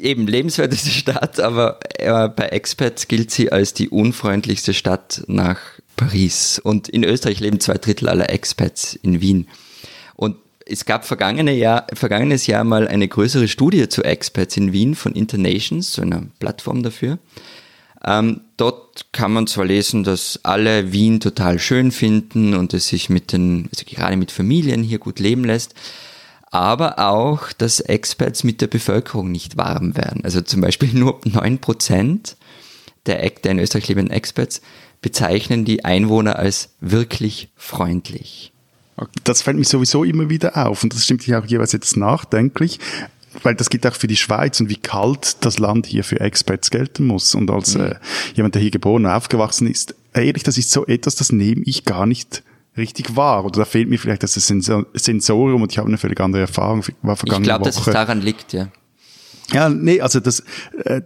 eben 0.02 0.28
lebenswerteste 0.28 0.90
Stadt, 0.90 1.40
aber 1.40 1.80
äh, 1.96 2.30
bei 2.30 2.48
Expats 2.50 3.08
gilt 3.08 3.32
sie 3.32 3.52
als 3.52 3.74
die 3.74 3.90
unfreundlichste 3.90 4.74
Stadt 4.74 5.24
nach 5.28 5.60
Paris. 5.96 6.60
Und 6.64 6.88
in 6.90 7.04
Österreich 7.04 7.40
leben 7.40 7.60
zwei 7.60 7.76
Drittel 7.76 8.08
aller 8.10 8.30
Expats 8.30 8.98
in 9.02 9.22
Wien. 9.22 9.48
Es 10.70 10.86
gab 10.86 11.06
vergangene 11.06 11.54
Jahr, 11.54 11.88
vergangenes 11.94 12.48
Jahr 12.48 12.64
mal 12.64 12.88
eine 12.88 13.08
größere 13.08 13.48
Studie 13.48 13.88
zu 13.88 14.04
Expats 14.04 14.58
in 14.58 14.74
Wien 14.74 14.96
von 14.96 15.14
Internations, 15.14 15.94
so 15.94 16.02
einer 16.02 16.24
Plattform 16.40 16.84
dafür. 16.84 17.20
Ähm, 18.04 18.42
dort 18.58 19.06
kann 19.12 19.32
man 19.32 19.48
zwar 19.48 19.66
lesen, 19.66 20.04
dass 20.04 20.40
alle 20.44 20.92
Wien 20.92 21.20
total 21.20 21.60
schön 21.60 21.92
finden 21.92 22.54
und 22.54 22.74
es 22.74 22.88
sich 22.88 23.10
mit 23.10 23.32
den, 23.32 23.70
also 23.72 23.86
gerade 23.86 24.18
mit 24.18 24.32
Familien 24.32 24.84
hier 24.84 25.00
gut 25.00 25.20
leben 25.20 25.44
lässt, 25.46 25.74
aber 26.52 27.00
auch, 27.00 27.52
dass 27.54 27.80
Expats 27.80 28.44
mit 28.44 28.62
der 28.62 28.68
Bevölkerung 28.68 29.32
nicht 29.32 29.58
warm 29.58 29.98
werden. 29.98 30.24
Also 30.24 30.42
zum 30.42 30.62
Beispiel 30.62 30.90
nur 30.94 31.20
9% 31.22 32.36
der, 33.06 33.30
der 33.30 33.52
in 33.52 33.60
Österreich 33.60 33.88
lebenden 33.88 34.14
Expats 34.14 34.62
bezeichnen 35.02 35.66
die 35.66 35.86
Einwohner 35.86 36.38
als 36.38 36.70
wirklich 36.80 37.50
freundlich. 37.56 38.52
Das 39.24 39.42
fällt 39.42 39.58
mir 39.58 39.64
sowieso 39.64 40.04
immer 40.04 40.30
wieder 40.30 40.58
auf 40.58 40.84
und 40.84 40.94
das 40.94 41.04
stimmt 41.04 41.22
sich 41.22 41.36
auch 41.36 41.46
jeweils 41.46 41.72
jetzt 41.72 41.98
nachdenklich, 41.98 42.80
weil 43.44 43.56
das 43.56 43.70
geht 43.70 43.86
auch 43.86 43.94
für 43.94 44.08
die 44.08 44.16
Schweiz 44.16 44.60
und 44.60 44.70
wie 44.70 44.78
kalt 44.78 45.38
das 45.46 45.60
Land 45.60 45.86
hier 45.86 46.04
für 46.04 46.20
Expats 46.20 46.72
gelten 46.72 47.06
muss. 47.06 47.36
Und 47.36 47.52
als 47.52 47.76
mhm. 47.76 47.84
äh, 47.84 47.96
jemand, 48.34 48.56
der 48.56 48.62
hier 48.62 48.72
geboren 48.72 49.06
und 49.06 49.12
aufgewachsen 49.12 49.68
ist, 49.68 49.96
ehrlich, 50.14 50.44
das 50.44 50.58
ist 50.58 50.72
so 50.72 50.86
etwas, 50.88 51.16
das 51.16 51.32
nehme 51.32 51.62
ich 51.66 51.86
gar 51.86 52.06
nicht 52.06 52.44
richtig 52.78 53.16
wahr. 53.16 53.46
Oder 53.46 53.60
da 53.60 53.66
fehlt 53.66 53.90
mir 53.90 54.00
vielleicht 54.00 54.24
das 54.24 54.34
Sensorium 54.34 55.62
und 55.62 55.72
ich 55.72 55.78
habe 55.78 55.88
eine 55.88 55.98
völlig 55.98 56.20
andere 56.20 56.42
Erfahrung. 56.42 56.84
War 57.02 57.16
vergangene 57.16 57.44
ich 57.44 57.48
glaube, 57.48 57.66
dass 57.66 57.78
es 57.78 57.86
daran 57.86 58.22
liegt, 58.22 58.54
ja. 58.54 58.70
Ja, 59.54 59.70
nee, 59.70 60.02
also 60.02 60.20
das, 60.20 60.44
äh, 60.84 61.02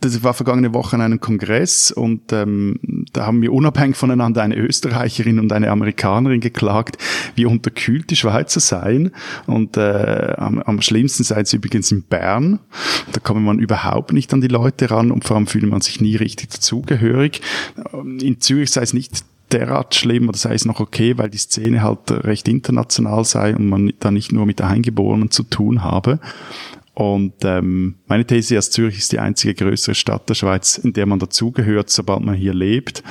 das 0.00 0.22
war 0.22 0.34
vergangene 0.34 0.74
Woche 0.74 0.96
an 0.96 1.02
einem 1.02 1.20
Kongress 1.20 1.90
und 1.90 2.32
ähm, 2.32 2.78
da 3.12 3.26
haben 3.26 3.40
wir 3.40 3.52
unabhängig 3.52 3.96
voneinander 3.96 4.42
eine 4.42 4.56
Österreicherin 4.56 5.38
und 5.40 5.52
eine 5.52 5.70
Amerikanerin 5.70 6.40
geklagt, 6.40 6.98
wie 7.36 7.46
unterkühlt 7.46 8.10
die 8.10 8.16
Schweizer 8.16 8.60
seien. 8.60 9.12
Und 9.46 9.76
äh, 9.76 10.34
am, 10.36 10.60
am 10.60 10.82
schlimmsten 10.82 11.24
sei 11.24 11.40
es 11.40 11.52
übrigens 11.52 11.90
in 11.90 12.02
Bern. 12.02 12.58
Da 13.12 13.20
kommt 13.20 13.42
man 13.42 13.58
überhaupt 13.58 14.12
nicht 14.12 14.32
an 14.34 14.40
die 14.40 14.48
Leute 14.48 14.90
ran 14.90 15.10
und 15.10 15.24
vor 15.24 15.36
allem 15.36 15.46
fühlt 15.46 15.66
man 15.66 15.80
sich 15.80 16.00
nie 16.00 16.16
richtig 16.16 16.50
dazugehörig. 16.50 17.40
In 18.20 18.40
Zürich 18.40 18.70
sei 18.70 18.82
es 18.82 18.92
nicht 18.92 19.24
derart 19.52 19.94
schlimm 19.94 20.28
oder 20.28 20.38
sei 20.38 20.54
es 20.54 20.64
noch 20.64 20.80
okay, 20.80 21.16
weil 21.16 21.30
die 21.30 21.38
Szene 21.38 21.82
halt 21.82 22.10
recht 22.10 22.48
international 22.48 23.24
sei 23.24 23.54
und 23.54 23.68
man 23.68 23.92
da 24.00 24.10
nicht 24.10 24.32
nur 24.32 24.46
mit 24.46 24.60
Eingeborenen 24.60 25.30
zu 25.30 25.44
tun 25.44 25.84
habe. 25.84 26.18
Und 26.94 27.44
ähm, 27.44 27.96
meine 28.06 28.24
These 28.24 28.56
ist, 28.56 28.72
Zürich 28.72 28.98
ist 28.98 29.10
die 29.10 29.18
einzige 29.18 29.54
größere 29.54 29.96
Stadt 29.96 30.28
der 30.28 30.34
Schweiz, 30.34 30.78
in 30.78 30.92
der 30.92 31.06
man 31.06 31.18
dazugehört, 31.18 31.90
sobald 31.90 32.22
man 32.22 32.36
hier 32.36 32.54
lebt. 32.54 33.02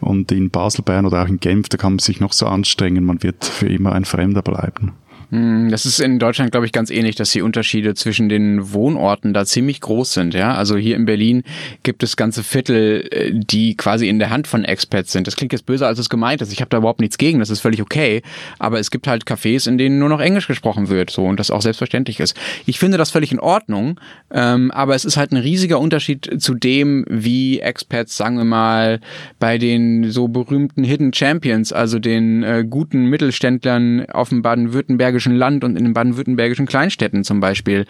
Und 0.00 0.30
in 0.30 0.50
Basel, 0.50 0.84
Bern 0.84 1.06
oder 1.06 1.22
auch 1.22 1.28
in 1.28 1.40
Genf, 1.40 1.68
da 1.68 1.76
kann 1.76 1.94
man 1.94 1.98
sich 1.98 2.20
noch 2.20 2.32
so 2.32 2.46
anstrengen, 2.46 3.04
man 3.04 3.22
wird 3.22 3.44
für 3.44 3.66
immer 3.66 3.92
ein 3.92 4.04
Fremder 4.04 4.42
bleiben. 4.42 4.92
Hm, 5.32 5.70
das 5.70 5.86
ist 5.86 5.98
in 5.98 6.18
Deutschland, 6.18 6.50
glaube 6.50 6.66
ich, 6.66 6.72
ganz 6.72 6.90
ähnlich, 6.90 7.16
dass 7.16 7.30
die 7.30 7.40
Unterschiede 7.40 7.94
zwischen 7.94 8.28
den 8.28 8.74
Wohnorten 8.74 9.32
da 9.32 9.46
ziemlich 9.46 9.80
groß 9.80 10.12
sind. 10.12 10.34
Ja, 10.34 10.54
also 10.54 10.76
hier 10.76 10.94
in 10.94 11.06
Berlin 11.06 11.42
gibt 11.82 12.02
es 12.02 12.18
ganze 12.18 12.42
Viertel, 12.42 13.08
äh, 13.10 13.30
die 13.32 13.74
quasi 13.74 14.10
in 14.10 14.18
der 14.18 14.28
Hand 14.28 14.46
von 14.46 14.62
Expats 14.62 15.10
sind. 15.10 15.26
Das 15.26 15.36
klingt 15.36 15.54
jetzt 15.54 15.64
böser, 15.64 15.86
als 15.86 15.98
es 15.98 16.10
gemeint 16.10 16.42
ist. 16.42 16.52
Ich 16.52 16.60
habe 16.60 16.68
da 16.68 16.76
überhaupt 16.76 17.00
nichts 17.00 17.16
gegen. 17.16 17.38
Das 17.38 17.48
ist 17.48 17.60
völlig 17.60 17.80
okay. 17.80 18.20
Aber 18.58 18.78
es 18.78 18.90
gibt 18.90 19.06
halt 19.06 19.24
Cafés, 19.24 19.66
in 19.66 19.78
denen 19.78 19.98
nur 19.98 20.10
noch 20.10 20.20
Englisch 20.20 20.48
gesprochen 20.48 20.90
wird, 20.90 21.08
so 21.08 21.24
und 21.24 21.40
das 21.40 21.50
auch 21.50 21.62
selbstverständlich 21.62 22.20
ist. 22.20 22.36
Ich 22.66 22.78
finde 22.78 22.98
das 22.98 23.10
völlig 23.10 23.32
in 23.32 23.40
Ordnung. 23.40 23.98
Ähm, 24.30 24.70
aber 24.70 24.94
es 24.94 25.06
ist 25.06 25.16
halt 25.16 25.32
ein 25.32 25.38
riesiger 25.38 25.80
Unterschied 25.80 26.42
zu 26.42 26.52
dem, 26.52 27.06
wie 27.08 27.60
Expats, 27.60 28.18
sagen 28.18 28.36
wir 28.36 28.44
mal, 28.44 29.00
bei 29.38 29.56
den 29.56 30.10
so 30.10 30.28
berühmten 30.28 30.84
Hidden 30.84 31.14
Champions, 31.14 31.72
also 31.72 31.98
den 31.98 32.42
äh, 32.42 32.66
guten 32.68 33.06
Mittelständlern 33.06 34.04
auf 34.10 34.28
dem 34.28 34.42
baden-württembergischen 34.42 35.21
baden-württembergischen 35.22 35.36
Land 35.36 35.64
und 35.64 35.76
in 35.76 35.84
den 35.84 35.92
baden-württembergischen 35.92 36.66
Kleinstädten 36.66 37.24
zum 37.24 37.40
Beispiel 37.40 37.86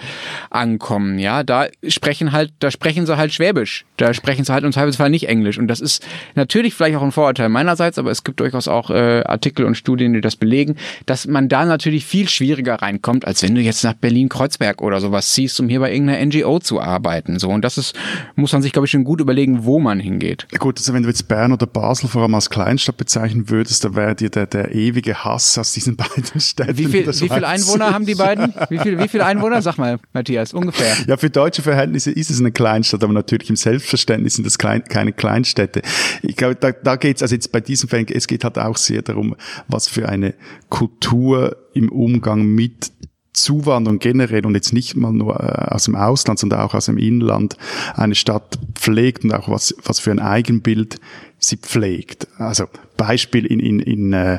ankommen. 0.50 1.18
Ja, 1.18 1.42
da 1.42 1.66
sprechen 1.86 2.32
halt, 2.32 2.52
da 2.58 2.70
sprechen 2.70 3.06
sie 3.06 3.16
halt 3.16 3.32
Schwäbisch. 3.32 3.84
Da 3.96 4.14
sprechen 4.14 4.44
sie 4.44 4.52
halt 4.52 4.64
im 4.64 4.72
Zweifelsfall 4.72 5.10
nicht 5.10 5.28
Englisch. 5.28 5.58
Und 5.58 5.68
das 5.68 5.80
ist 5.80 6.04
natürlich 6.34 6.74
vielleicht 6.74 6.96
auch 6.96 7.02
ein 7.02 7.12
Vorurteil 7.12 7.48
meinerseits, 7.48 7.98
aber 7.98 8.10
es 8.10 8.24
gibt 8.24 8.40
durchaus 8.40 8.68
auch 8.68 8.90
äh, 8.90 9.22
Artikel 9.24 9.64
und 9.64 9.76
Studien, 9.76 10.12
die 10.12 10.20
das 10.20 10.36
belegen, 10.36 10.76
dass 11.06 11.26
man 11.26 11.48
da 11.48 11.64
natürlich 11.64 12.04
viel 12.04 12.28
schwieriger 12.28 12.76
reinkommt, 12.76 13.26
als 13.26 13.42
wenn 13.42 13.54
du 13.54 13.60
jetzt 13.60 13.84
nach 13.84 13.94
Berlin-Kreuzberg 13.94 14.82
oder 14.82 15.00
sowas 15.00 15.32
ziehst, 15.32 15.58
um 15.60 15.68
hier 15.68 15.80
bei 15.80 15.92
irgendeiner 15.92 16.24
NGO 16.24 16.58
zu 16.58 16.80
arbeiten. 16.80 17.38
So. 17.38 17.48
Und 17.48 17.62
das 17.62 17.78
ist, 17.78 17.94
muss 18.34 18.52
man 18.52 18.62
sich, 18.62 18.72
glaube 18.72 18.86
ich, 18.86 18.90
schon 18.90 19.04
gut 19.04 19.20
überlegen, 19.20 19.64
wo 19.64 19.78
man 19.78 20.00
hingeht. 20.00 20.46
Gut, 20.58 20.78
also 20.78 20.92
wenn 20.92 21.02
du 21.02 21.08
jetzt 21.08 21.28
Bern 21.28 21.52
oder 21.52 21.66
Basel 21.66 22.08
vor 22.08 22.22
allem 22.22 22.34
als 22.34 22.50
Kleinstadt 22.50 22.96
bezeichnen 22.96 23.48
würdest, 23.50 23.84
da 23.84 23.94
wäre 23.94 24.14
dir 24.14 24.30
der, 24.30 24.46
der 24.46 24.74
ewige 24.74 25.24
Hass 25.24 25.58
aus 25.58 25.72
diesen 25.72 25.96
beiden 25.96 26.40
Städten. 26.40 26.78
Wie 26.78 26.86
viel, 26.86 27.12
wie 27.20 27.29
viele 27.29 27.46
Einwohner 27.46 27.92
haben 27.92 28.07
die 28.07 28.14
beiden? 28.14 28.55
Wie 28.68 28.79
viele, 28.79 28.98
wie 28.98 29.09
viele 29.09 29.25
Einwohner? 29.25 29.61
Sag 29.62 29.77
mal, 29.77 29.98
Matthias, 30.12 30.53
ungefähr. 30.55 30.94
Ja, 31.07 31.16
für 31.16 31.31
deutsche 31.31 31.62
Verhältnisse 31.62 32.11
ist 32.11 32.31
es 32.31 32.40
eine 32.40 32.53
Kleinstadt, 32.53 33.03
aber 33.03 33.12
natürlich 33.12 33.51
im 33.51 33.57
Selbstverständnis 33.57 34.35
sind 34.35 34.46
das 34.46 34.59
klein, 34.59 34.85
keine 34.85 35.12
Kleinstädte. 35.12 35.83
Ich 36.22 36.37
glaube, 36.37 36.55
da, 36.55 36.72
da 36.72 36.96
geht 36.96 37.16
es, 37.16 37.22
also 37.22 37.35
jetzt 37.35 37.53
bei 37.53 37.61
diesem 37.61 37.88
Fällen, 37.88 38.07
es 38.09 38.27
geht 38.27 38.44
halt 38.44 38.59
auch 38.59 38.77
sehr 38.77 39.03
darum, 39.03 39.37
was 39.68 39.88
für 39.88 40.09
eine 40.09 40.35
Kultur 40.68 41.57
im 41.75 41.90
Umgang 41.90 42.46
mit 42.46 42.92
Zuwanderung 43.33 43.98
generell 43.98 44.44
und 44.44 44.55
jetzt 44.55 44.72
nicht 44.72 44.94
mal 44.94 45.12
nur 45.12 45.40
äh, 45.40 45.75
aus 45.75 45.85
dem 45.85 45.96
Ausland, 45.96 46.38
sondern 46.38 46.61
auch 46.61 46.75
aus 46.75 46.87
dem 46.87 46.98
Inland 46.98 47.57
eine 47.94 48.14
Stadt 48.14 48.59
pflegt 48.75 49.25
und 49.25 49.33
auch 49.33 49.48
was, 49.48 49.75
was 49.85 50.01
für 50.01 50.11
ein 50.11 50.18
Eigenbild 50.18 51.01
sie 51.38 51.57
pflegt. 51.57 52.29
Also 52.38 52.66
Beispiel 52.96 53.46
in, 53.46 53.59
in, 53.59 53.81
in 53.81 54.12
äh, 54.12 54.38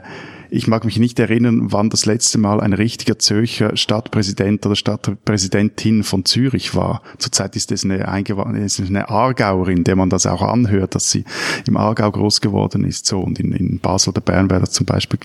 ich 0.53 0.67
mag 0.67 0.85
mich 0.85 0.99
nicht 0.99 1.19
erinnern, 1.19 1.71
wann 1.71 1.89
das 1.89 2.05
letzte 2.05 2.37
Mal 2.37 2.61
ein 2.61 2.73
richtiger 2.73 3.17
Zürcher 3.17 3.75
Stadtpräsident 3.75 4.63
oder 4.67 4.75
Stadtpräsidentin 4.75 6.03
von 6.03 6.25
Zürich 6.25 6.75
war. 6.75 7.01
Zurzeit 7.17 7.55
ist 7.55 7.71
es 7.71 7.83
eine, 7.83 8.07
eine 8.07 9.09
Aargauerin, 9.09 9.83
der 9.83 9.95
man 9.95 10.11
das 10.11 10.27
auch 10.27 10.43
anhört, 10.43 10.93
dass 10.93 11.09
sie 11.09 11.25
im 11.65 11.75
Aargau 11.75 12.11
groß 12.11 12.39
geworden 12.39 12.83
ist. 12.83 13.07
So 13.07 13.19
und 13.19 13.39
in, 13.39 13.51
in 13.51 13.79
Basel 13.79 14.09
oder 14.09 14.21
Bern 14.21 14.51
wäre 14.51 14.59
das 14.59 14.71
zum 14.71 14.85
Beispiel 14.85 15.19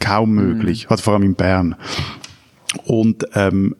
kaum 0.00 0.32
möglich. 0.32 0.86
Mhm. 0.86 0.90
Also 0.90 1.04
vor 1.04 1.14
allem 1.14 1.22
in 1.22 1.34
Bern. 1.36 1.76
Und 2.84 3.24
ähm, 3.34 3.76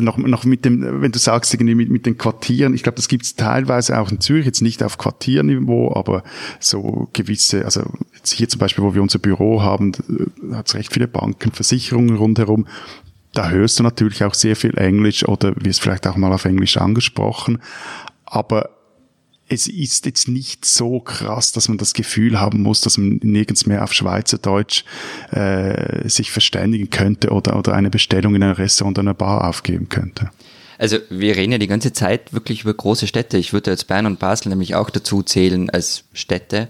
noch, 0.00 0.16
noch 0.16 0.44
mit 0.44 0.64
dem, 0.64 1.02
wenn 1.02 1.12
du 1.12 1.18
sagst, 1.18 1.52
irgendwie 1.54 1.74
mit, 1.74 1.90
mit 1.90 2.06
den 2.06 2.18
Quartieren, 2.18 2.74
ich 2.74 2.82
glaube, 2.82 2.96
das 2.96 3.08
gibt 3.08 3.24
es 3.24 3.36
teilweise 3.36 3.98
auch 3.98 4.10
in 4.10 4.20
Zürich, 4.20 4.46
jetzt 4.46 4.62
nicht 4.62 4.82
auf 4.82 4.98
Quartierniveau, 4.98 5.94
aber 5.94 6.22
so 6.60 7.08
gewisse, 7.12 7.64
also 7.64 7.82
jetzt 8.14 8.32
hier 8.32 8.48
zum 8.48 8.58
Beispiel, 8.58 8.84
wo 8.84 8.94
wir 8.94 9.02
unser 9.02 9.18
Büro 9.18 9.62
haben, 9.62 9.92
hat 10.52 10.68
es 10.68 10.74
recht 10.74 10.92
viele 10.92 11.08
Banken, 11.08 11.52
Versicherungen 11.52 12.16
rundherum. 12.16 12.66
Da 13.32 13.50
hörst 13.50 13.78
du 13.78 13.82
natürlich 13.82 14.24
auch 14.24 14.34
sehr 14.34 14.56
viel 14.56 14.76
Englisch 14.78 15.26
oder 15.28 15.54
wirst 15.56 15.82
vielleicht 15.82 16.06
auch 16.06 16.16
mal 16.16 16.32
auf 16.32 16.46
Englisch 16.46 16.78
angesprochen. 16.78 17.58
Aber 18.24 18.70
es 19.48 19.68
ist 19.68 20.06
jetzt 20.06 20.28
nicht 20.28 20.64
so 20.64 21.00
krass, 21.00 21.52
dass 21.52 21.68
man 21.68 21.78
das 21.78 21.94
Gefühl 21.94 22.40
haben 22.40 22.62
muss, 22.62 22.80
dass 22.80 22.98
man 22.98 23.20
nirgends 23.22 23.66
mehr 23.66 23.84
auf 23.84 23.92
Schweizerdeutsch 23.92 24.84
äh, 25.30 26.08
sich 26.08 26.30
verständigen 26.30 26.90
könnte 26.90 27.30
oder, 27.30 27.56
oder 27.56 27.74
eine 27.74 27.90
Bestellung 27.90 28.34
in 28.34 28.42
einem 28.42 28.54
Restaurant 28.54 28.98
oder 28.98 29.04
einer 29.04 29.14
Bar 29.14 29.48
aufgeben 29.48 29.88
könnte. 29.88 30.30
Also 30.78 30.98
wir 31.08 31.36
reden 31.36 31.52
ja 31.52 31.58
die 31.58 31.68
ganze 31.68 31.92
Zeit 31.92 32.32
wirklich 32.32 32.62
über 32.62 32.74
große 32.74 33.06
Städte. 33.06 33.38
Ich 33.38 33.52
würde 33.52 33.70
jetzt 33.70 33.86
Bern 33.86 34.06
und 34.06 34.18
Basel 34.18 34.50
nämlich 34.50 34.74
auch 34.74 34.90
dazu 34.90 35.22
zählen 35.22 35.70
als 35.70 36.04
Städte. 36.12 36.68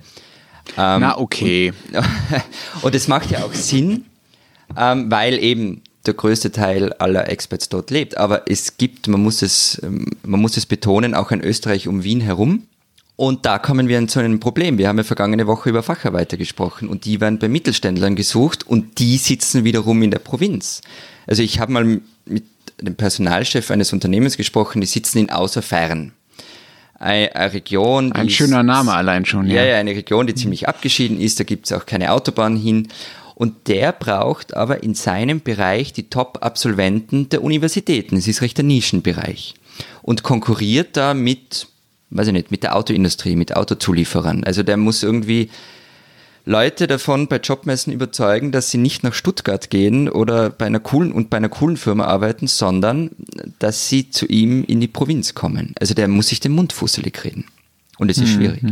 Ähm, 0.77 1.01
Na 1.01 1.19
okay. 1.19 1.73
Und 2.83 2.95
es 2.95 3.09
macht 3.09 3.31
ja 3.31 3.45
auch 3.45 3.55
Sinn, 3.55 4.05
ähm, 4.77 5.11
weil 5.11 5.39
eben 5.39 5.83
der 6.07 6.15
größte 6.15 6.53
Teil 6.53 6.93
aller 6.95 7.29
Experts 7.29 7.69
dort 7.69 7.91
lebt. 7.91 8.17
Aber 8.17 8.51
es 8.51 8.77
gibt, 8.77 9.09
man 9.09 9.23
muss 9.23 9.43
es, 9.43 9.81
ähm, 9.83 10.07
man 10.23 10.41
muss 10.41 10.57
es 10.57 10.67
betonen, 10.67 11.15
auch 11.15 11.31
in 11.31 11.41
Österreich 11.41 11.89
um 11.89 12.05
Wien 12.05 12.21
herum. 12.21 12.63
Und 13.17 13.47
da 13.47 13.59
kommen 13.59 13.89
wir 13.89 14.07
zu 14.09 14.19
einem 14.19 14.41
Problem. 14.41 14.77
Wir 14.77 14.89
haben 14.89 14.99
ja 14.99 15.05
vergangene 15.05 15.47
Woche 15.47 15.71
über 15.71 15.83
Facharbeiter 15.83 16.37
gesprochen 16.37 16.89
und 16.89 17.07
die 17.07 17.21
werden 17.21 17.39
bei 17.39 17.49
Mittelständlern 17.49 18.15
gesucht 18.15 18.67
und 18.67 18.99
die 18.99 19.17
sitzen 19.17 19.65
wiederum 19.65 20.03
in 20.03 20.11
der 20.11 20.19
Provinz. 20.19 20.83
Also 21.27 21.43
ich 21.43 21.59
habe 21.59 21.73
mal 21.73 22.01
mit 22.27 22.45
dem 22.79 22.95
Personalchef 22.95 23.71
eines 23.71 23.95
Unternehmens 23.95 24.37
gesprochen, 24.37 24.83
die 24.83 24.87
sitzen 24.87 25.19
in 25.19 25.31
Außerfern. 25.31 26.13
Eine, 26.99 27.35
eine 27.35 27.53
Region. 27.53 28.13
Ein 28.13 28.29
schöner 28.31 28.63
Name 28.63 28.93
allein 28.93 29.25
schon. 29.25 29.47
Ja, 29.47 29.65
ja, 29.65 29.77
eine 29.77 29.93
Region, 29.93 30.27
die 30.27 30.35
ziemlich 30.35 30.69
abgeschieden 30.69 31.21
ist. 31.21 31.41
Da 31.41 31.45
gibt 31.45 31.67
es 31.67 31.73
auch 31.73 31.87
keine 31.87 32.13
Autobahn 32.13 32.57
hin. 32.57 32.89
Und 33.37 33.69
der 33.69 33.93
braucht 33.93 34.57
aber 34.57 34.83
in 34.83 34.95
seinem 34.95 35.43
Bereich 35.43 35.93
die 35.93 36.09
Top-Absolventen 36.09 37.29
der 37.29 37.45
Universitäten. 37.45 38.17
Es 38.17 38.27
ist 38.27 38.41
recht 38.41 38.59
ein 38.59 38.67
Nischenbereich. 38.67 39.55
Und 40.01 40.23
konkurriert 40.23 40.97
da 40.97 41.13
mit, 41.13 41.69
weiß 42.09 42.29
ich 42.29 42.33
nicht, 42.33 42.51
mit 42.51 42.63
der 42.63 42.75
Autoindustrie, 42.75 43.37
mit 43.37 43.55
Autozulieferern. 43.55 44.43
Also 44.43 44.63
der 44.63 44.79
muss 44.79 45.03
irgendwie 45.03 45.51
Leute 46.47 46.87
davon 46.87 47.29
bei 47.29 47.37
Jobmessen 47.37 47.93
überzeugen, 47.93 48.53
dass 48.53 48.71
sie 48.71 48.79
nicht 48.79 49.05
nach 49.05 49.13
Stuttgart 49.13 49.69
gehen 49.69 50.09
oder 50.09 50.49
bei 50.49 50.65
einer 50.65 50.81
coolen 50.81 51.13
und 51.13 51.29
bei 51.29 51.37
einer 51.37 51.51
coolen 51.51 51.77
Firma 51.77 52.07
arbeiten, 52.07 52.47
sondern 52.47 53.11
dass 53.59 53.91
sie 53.91 54.09
zu 54.09 54.25
ihm 54.25 54.65
in 54.65 54.81
die 54.81 54.89
Provinz 54.89 55.35
kommen. 55.35 55.75
Also 55.79 55.93
der 55.93 56.09
muss 56.09 56.29
sich 56.29 56.41
den 56.41 56.53
Mund 56.53 56.73
fusselig 56.73 57.23
reden. 57.23 57.45
Und 57.99 58.11
es 58.11 58.17
ist 58.17 58.31
mhm. 58.31 58.35
schwierig. 58.35 58.63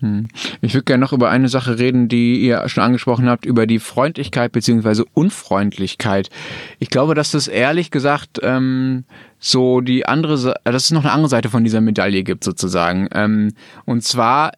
Hm. 0.00 0.28
Ich 0.60 0.74
würde 0.74 0.84
gerne 0.84 1.00
noch 1.00 1.12
über 1.12 1.30
eine 1.30 1.48
Sache 1.48 1.78
reden, 1.78 2.08
die 2.08 2.40
ihr 2.40 2.68
schon 2.68 2.84
angesprochen 2.84 3.28
habt, 3.28 3.44
über 3.44 3.66
die 3.66 3.80
Freundlichkeit 3.80 4.52
beziehungsweise 4.52 5.04
Unfreundlichkeit. 5.12 6.30
Ich 6.78 6.90
glaube, 6.90 7.14
dass 7.14 7.32
das 7.32 7.48
ehrlich 7.48 7.90
gesagt 7.90 8.38
ähm, 8.42 9.04
so 9.40 9.80
die 9.80 10.06
andere, 10.06 10.54
dass 10.64 10.84
es 10.84 10.90
noch 10.92 11.04
eine 11.04 11.12
andere 11.12 11.28
Seite 11.28 11.48
von 11.48 11.64
dieser 11.64 11.80
Medaille 11.80 12.22
gibt 12.22 12.44
sozusagen. 12.44 13.08
Ähm, 13.12 13.54
und 13.84 14.04
zwar 14.04 14.52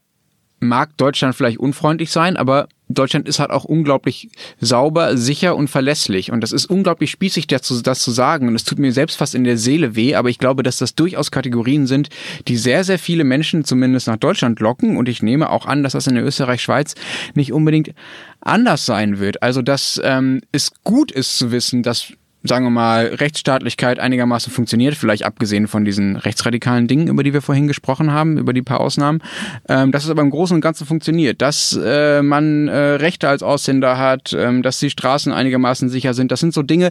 mag 0.61 0.96
Deutschland 0.96 1.35
vielleicht 1.35 1.59
unfreundlich 1.59 2.11
sein, 2.11 2.37
aber 2.37 2.68
Deutschland 2.88 3.29
ist 3.29 3.38
halt 3.38 3.51
auch 3.51 3.64
unglaublich 3.64 4.31
sauber, 4.61 5.16
sicher 5.16 5.57
und 5.57 5.68
verlässlich. 5.68 6.33
Und 6.33 6.40
das 6.40 6.53
ist 6.53 6.66
unglaublich 6.66 7.11
spießig, 7.11 7.46
das 7.46 7.62
zu, 7.62 7.81
das 7.83 8.01
zu 8.01 8.11
sagen. 8.11 8.49
Und 8.49 8.57
es 8.57 8.64
tut 8.64 8.79
mir 8.79 8.92
selbst 8.92 9.16
fast 9.16 9.35
in 9.35 9.44
der 9.44 9.57
Seele 9.57 9.94
weh, 9.94 10.16
aber 10.16 10.29
ich 10.29 10.38
glaube, 10.38 10.62
dass 10.62 10.79
das 10.79 10.94
durchaus 10.94 11.31
Kategorien 11.31 11.87
sind, 11.87 12.09
die 12.49 12.57
sehr, 12.57 12.85
sehr 12.85 12.99
viele 12.99 13.25
Menschen 13.25 13.64
zumindest 13.64 14.09
nach 14.09 14.16
Deutschland 14.16 14.61
locken. 14.61 14.96
Und 14.96 15.09
ich 15.09 15.23
nehme 15.23 15.51
auch 15.51 15.66
an, 15.66 15.83
dass 15.83 15.92
das 15.92 16.09
in 16.09 16.16
der 16.16 16.25
Österreich-Schweiz 16.25 16.94
nicht 17.35 17.53
unbedingt 17.53 17.94
anders 18.40 18.87
sein 18.87 19.20
wird. 19.20 19.42
Also, 19.42 19.62
dass 19.62 20.01
ähm, 20.03 20.40
es 20.51 20.73
gut 20.83 21.12
ist 21.12 21.38
zu 21.38 21.53
wissen, 21.53 21.83
dass 21.83 22.12
sagen 22.42 22.64
wir 22.64 22.70
mal, 22.70 23.07
Rechtsstaatlichkeit 23.07 23.98
einigermaßen 23.98 24.53
funktioniert, 24.53 24.94
vielleicht 24.94 25.24
abgesehen 25.24 25.68
von 25.68 25.85
diesen 25.85 26.16
rechtsradikalen 26.16 26.88
Dingen, 26.88 27.09
über 27.09 27.22
die 27.22 27.33
wir 27.33 27.42
vorhin 27.42 27.66
gesprochen 27.66 28.12
haben, 28.12 28.38
über 28.38 28.53
die 28.53 28.62
paar 28.62 28.81
Ausnahmen, 28.81 29.22
ähm, 29.68 29.92
dass 29.92 30.05
es 30.05 30.11
aber 30.11 30.22
im 30.22 30.31
Großen 30.31 30.55
und 30.55 30.61
Ganzen 30.61 30.87
funktioniert, 30.87 31.42
dass 31.42 31.79
äh, 31.83 32.22
man 32.22 32.68
äh, 32.68 32.76
Rechte 32.76 33.29
als 33.29 33.42
Ausländer 33.42 33.98
hat, 33.98 34.33
ähm, 34.33 34.62
dass 34.62 34.79
die 34.79 34.90
Straßen 34.90 35.33
einigermaßen 35.33 35.88
sicher 35.88 36.14
sind, 36.14 36.33
das 36.33 36.40
sind 36.40 36.55
so 36.55 36.62
Dinge, 36.62 36.90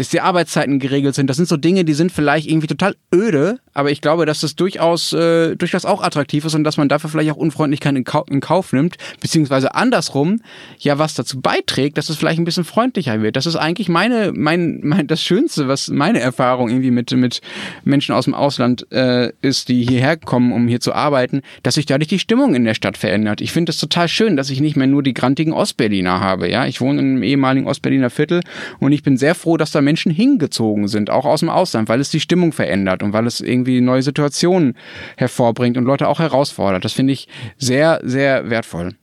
dass 0.00 0.08
die 0.08 0.20
Arbeitszeiten 0.20 0.78
geregelt 0.78 1.14
sind. 1.14 1.28
Das 1.28 1.36
sind 1.36 1.48
so 1.48 1.58
Dinge, 1.58 1.84
die 1.84 1.92
sind 1.92 2.10
vielleicht 2.10 2.48
irgendwie 2.48 2.66
total 2.66 2.96
öde, 3.14 3.58
aber 3.74 3.90
ich 3.90 4.00
glaube, 4.00 4.24
dass 4.24 4.40
das 4.40 4.56
durchaus, 4.56 5.12
äh, 5.12 5.56
durchaus 5.56 5.84
auch 5.84 6.02
attraktiv 6.02 6.44
ist 6.44 6.54
und 6.54 6.64
dass 6.64 6.78
man 6.78 6.88
dafür 6.88 7.10
vielleicht 7.10 7.30
auch 7.30 7.36
Unfreundlichkeit 7.36 7.94
in, 7.94 8.04
Kau 8.04 8.24
in 8.30 8.40
Kauf 8.40 8.72
nimmt, 8.72 8.96
beziehungsweise 9.20 9.74
andersrum, 9.74 10.40
ja, 10.78 10.98
was 10.98 11.14
dazu 11.14 11.40
beiträgt, 11.40 11.98
dass 11.98 12.08
es 12.08 12.16
vielleicht 12.16 12.38
ein 12.38 12.44
bisschen 12.44 12.64
freundlicher 12.64 13.20
wird. 13.20 13.36
Das 13.36 13.44
ist 13.44 13.56
eigentlich 13.56 13.88
meine, 13.90 14.32
mein, 14.34 14.80
mein, 14.82 15.06
das 15.06 15.22
Schönste, 15.22 15.68
was 15.68 15.88
meine 15.88 16.20
Erfahrung 16.20 16.70
irgendwie 16.70 16.90
mit, 16.90 17.12
mit 17.12 17.42
Menschen 17.84 18.14
aus 18.14 18.24
dem 18.24 18.34
Ausland 18.34 18.90
äh, 18.90 19.32
ist, 19.42 19.68
die 19.68 19.84
hierher 19.84 20.16
kommen, 20.16 20.52
um 20.52 20.66
hier 20.66 20.80
zu 20.80 20.94
arbeiten, 20.94 21.42
dass 21.62 21.74
sich 21.74 21.84
dadurch 21.84 22.08
die 22.08 22.18
Stimmung 22.18 22.54
in 22.54 22.64
der 22.64 22.74
Stadt 22.74 22.96
verändert. 22.96 23.42
Ich 23.42 23.52
finde 23.52 23.70
es 23.70 23.78
total 23.78 24.08
schön, 24.08 24.36
dass 24.36 24.48
ich 24.48 24.60
nicht 24.60 24.76
mehr 24.76 24.86
nur 24.86 25.02
die 25.02 25.14
grantigen 25.14 25.52
Ostberliner 25.52 26.20
habe, 26.20 26.50
ja. 26.50 26.64
Ich 26.66 26.80
wohne 26.80 27.00
in 27.00 27.10
einem 27.10 27.22
ehemaligen 27.22 27.66
Ostberliner 27.66 28.08
Viertel 28.08 28.40
und 28.78 28.92
ich 28.92 29.02
bin 29.02 29.18
sehr 29.18 29.34
froh, 29.34 29.58
dass 29.58 29.72
da 29.72 29.82
Menschen 29.90 30.12
hingezogen 30.12 30.86
sind, 30.86 31.10
auch 31.10 31.24
aus 31.24 31.40
dem 31.40 31.48
Ausland, 31.48 31.88
weil 31.88 31.98
es 31.98 32.10
die 32.10 32.20
Stimmung 32.20 32.52
verändert 32.52 33.02
und 33.02 33.12
weil 33.12 33.26
es 33.26 33.40
irgendwie 33.40 33.80
neue 33.80 34.02
Situationen 34.02 34.76
hervorbringt 35.16 35.76
und 35.76 35.84
Leute 35.84 36.06
auch 36.06 36.20
herausfordert. 36.20 36.84
Das 36.84 36.92
finde 36.92 37.12
ich 37.12 37.26
sehr, 37.58 38.00
sehr 38.04 38.48
wertvoll. 38.50 38.94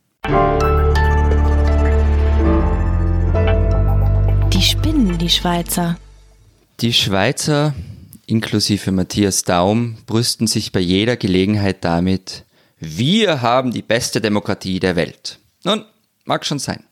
Die 4.53 4.61
spinnen, 4.61 5.17
die 5.17 5.29
Schweizer. 5.29 5.97
Die 6.79 6.93
Schweizer, 6.93 7.75
inklusive 8.25 8.93
Matthias 8.93 9.43
Daum, 9.43 9.97
brüsten 10.05 10.47
sich 10.47 10.71
bei 10.71 10.79
jeder 10.79 11.17
Gelegenheit 11.17 11.83
damit, 11.83 12.45
wir 12.79 13.41
haben 13.41 13.71
die 13.71 13.81
beste 13.81 14.21
Demokratie 14.21 14.79
der 14.79 14.95
Welt. 14.95 15.39
Nun, 15.65 15.83
mag 16.23 16.45
schon 16.45 16.59
sein. 16.59 16.85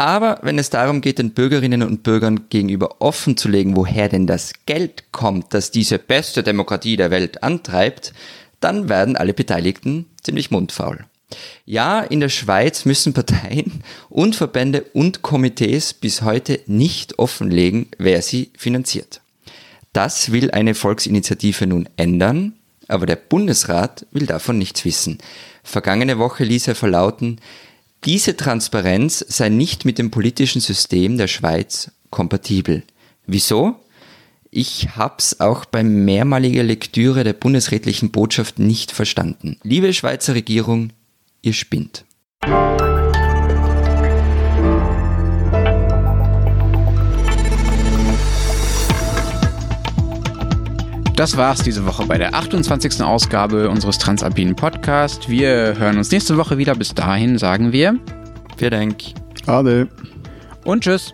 Aber 0.00 0.38
wenn 0.40 0.58
es 0.58 0.70
darum 0.70 1.02
geht, 1.02 1.18
den 1.18 1.32
Bürgerinnen 1.32 1.82
und 1.82 2.02
Bürgern 2.02 2.48
gegenüber 2.48 3.02
offen 3.02 3.36
zu 3.36 3.50
legen, 3.50 3.76
woher 3.76 4.08
denn 4.08 4.26
das 4.26 4.54
Geld 4.64 5.12
kommt, 5.12 5.52
das 5.52 5.72
diese 5.72 5.98
beste 5.98 6.42
Demokratie 6.42 6.96
der 6.96 7.10
Welt 7.10 7.42
antreibt, 7.42 8.14
dann 8.60 8.88
werden 8.88 9.16
alle 9.16 9.34
Beteiligten 9.34 10.06
ziemlich 10.22 10.50
mundfaul. 10.50 11.04
Ja, 11.66 12.00
in 12.00 12.20
der 12.20 12.30
Schweiz 12.30 12.86
müssen 12.86 13.12
Parteien 13.12 13.84
und 14.08 14.36
Verbände 14.36 14.86
und 14.94 15.20
Komitees 15.20 15.92
bis 15.92 16.22
heute 16.22 16.60
nicht 16.64 17.18
offenlegen, 17.18 17.88
wer 17.98 18.22
sie 18.22 18.52
finanziert. 18.56 19.20
Das 19.92 20.32
will 20.32 20.50
eine 20.50 20.74
Volksinitiative 20.74 21.66
nun 21.66 21.86
ändern, 21.98 22.54
aber 22.88 23.04
der 23.04 23.16
Bundesrat 23.16 24.06
will 24.12 24.24
davon 24.24 24.56
nichts 24.56 24.82
wissen. 24.86 25.18
Vergangene 25.62 26.18
Woche 26.18 26.44
ließ 26.44 26.68
er 26.68 26.74
verlauten, 26.74 27.38
diese 28.04 28.36
Transparenz 28.36 29.24
sei 29.28 29.50
nicht 29.50 29.84
mit 29.84 29.98
dem 29.98 30.10
politischen 30.10 30.60
System 30.60 31.18
der 31.18 31.28
Schweiz 31.28 31.90
kompatibel. 32.10 32.82
Wieso? 33.26 33.76
Ich 34.50 34.96
hab's 34.96 35.38
auch 35.38 35.64
bei 35.64 35.84
mehrmaliger 35.84 36.62
Lektüre 36.62 37.24
der 37.24 37.34
bundesrätlichen 37.34 38.10
Botschaft 38.10 38.58
nicht 38.58 38.90
verstanden. 38.90 39.58
Liebe 39.62 39.92
Schweizer 39.92 40.34
Regierung, 40.34 40.92
ihr 41.42 41.52
spinnt. 41.52 42.04
Das 51.20 51.36
war's 51.36 51.62
diese 51.62 51.84
Woche 51.84 52.06
bei 52.06 52.16
der 52.16 52.34
28. 52.34 53.02
Ausgabe 53.02 53.68
unseres 53.68 53.98
Transalpinen 53.98 54.56
Podcast. 54.56 55.28
Wir 55.28 55.76
hören 55.78 55.98
uns 55.98 56.10
nächste 56.10 56.38
Woche 56.38 56.56
wieder. 56.56 56.74
Bis 56.74 56.94
dahin 56.94 57.36
sagen 57.36 57.72
wir. 57.72 57.98
Vielen 58.56 58.70
Dank. 58.70 58.96
Ade. 59.46 59.88
Und 60.64 60.82
tschüss. 60.82 61.12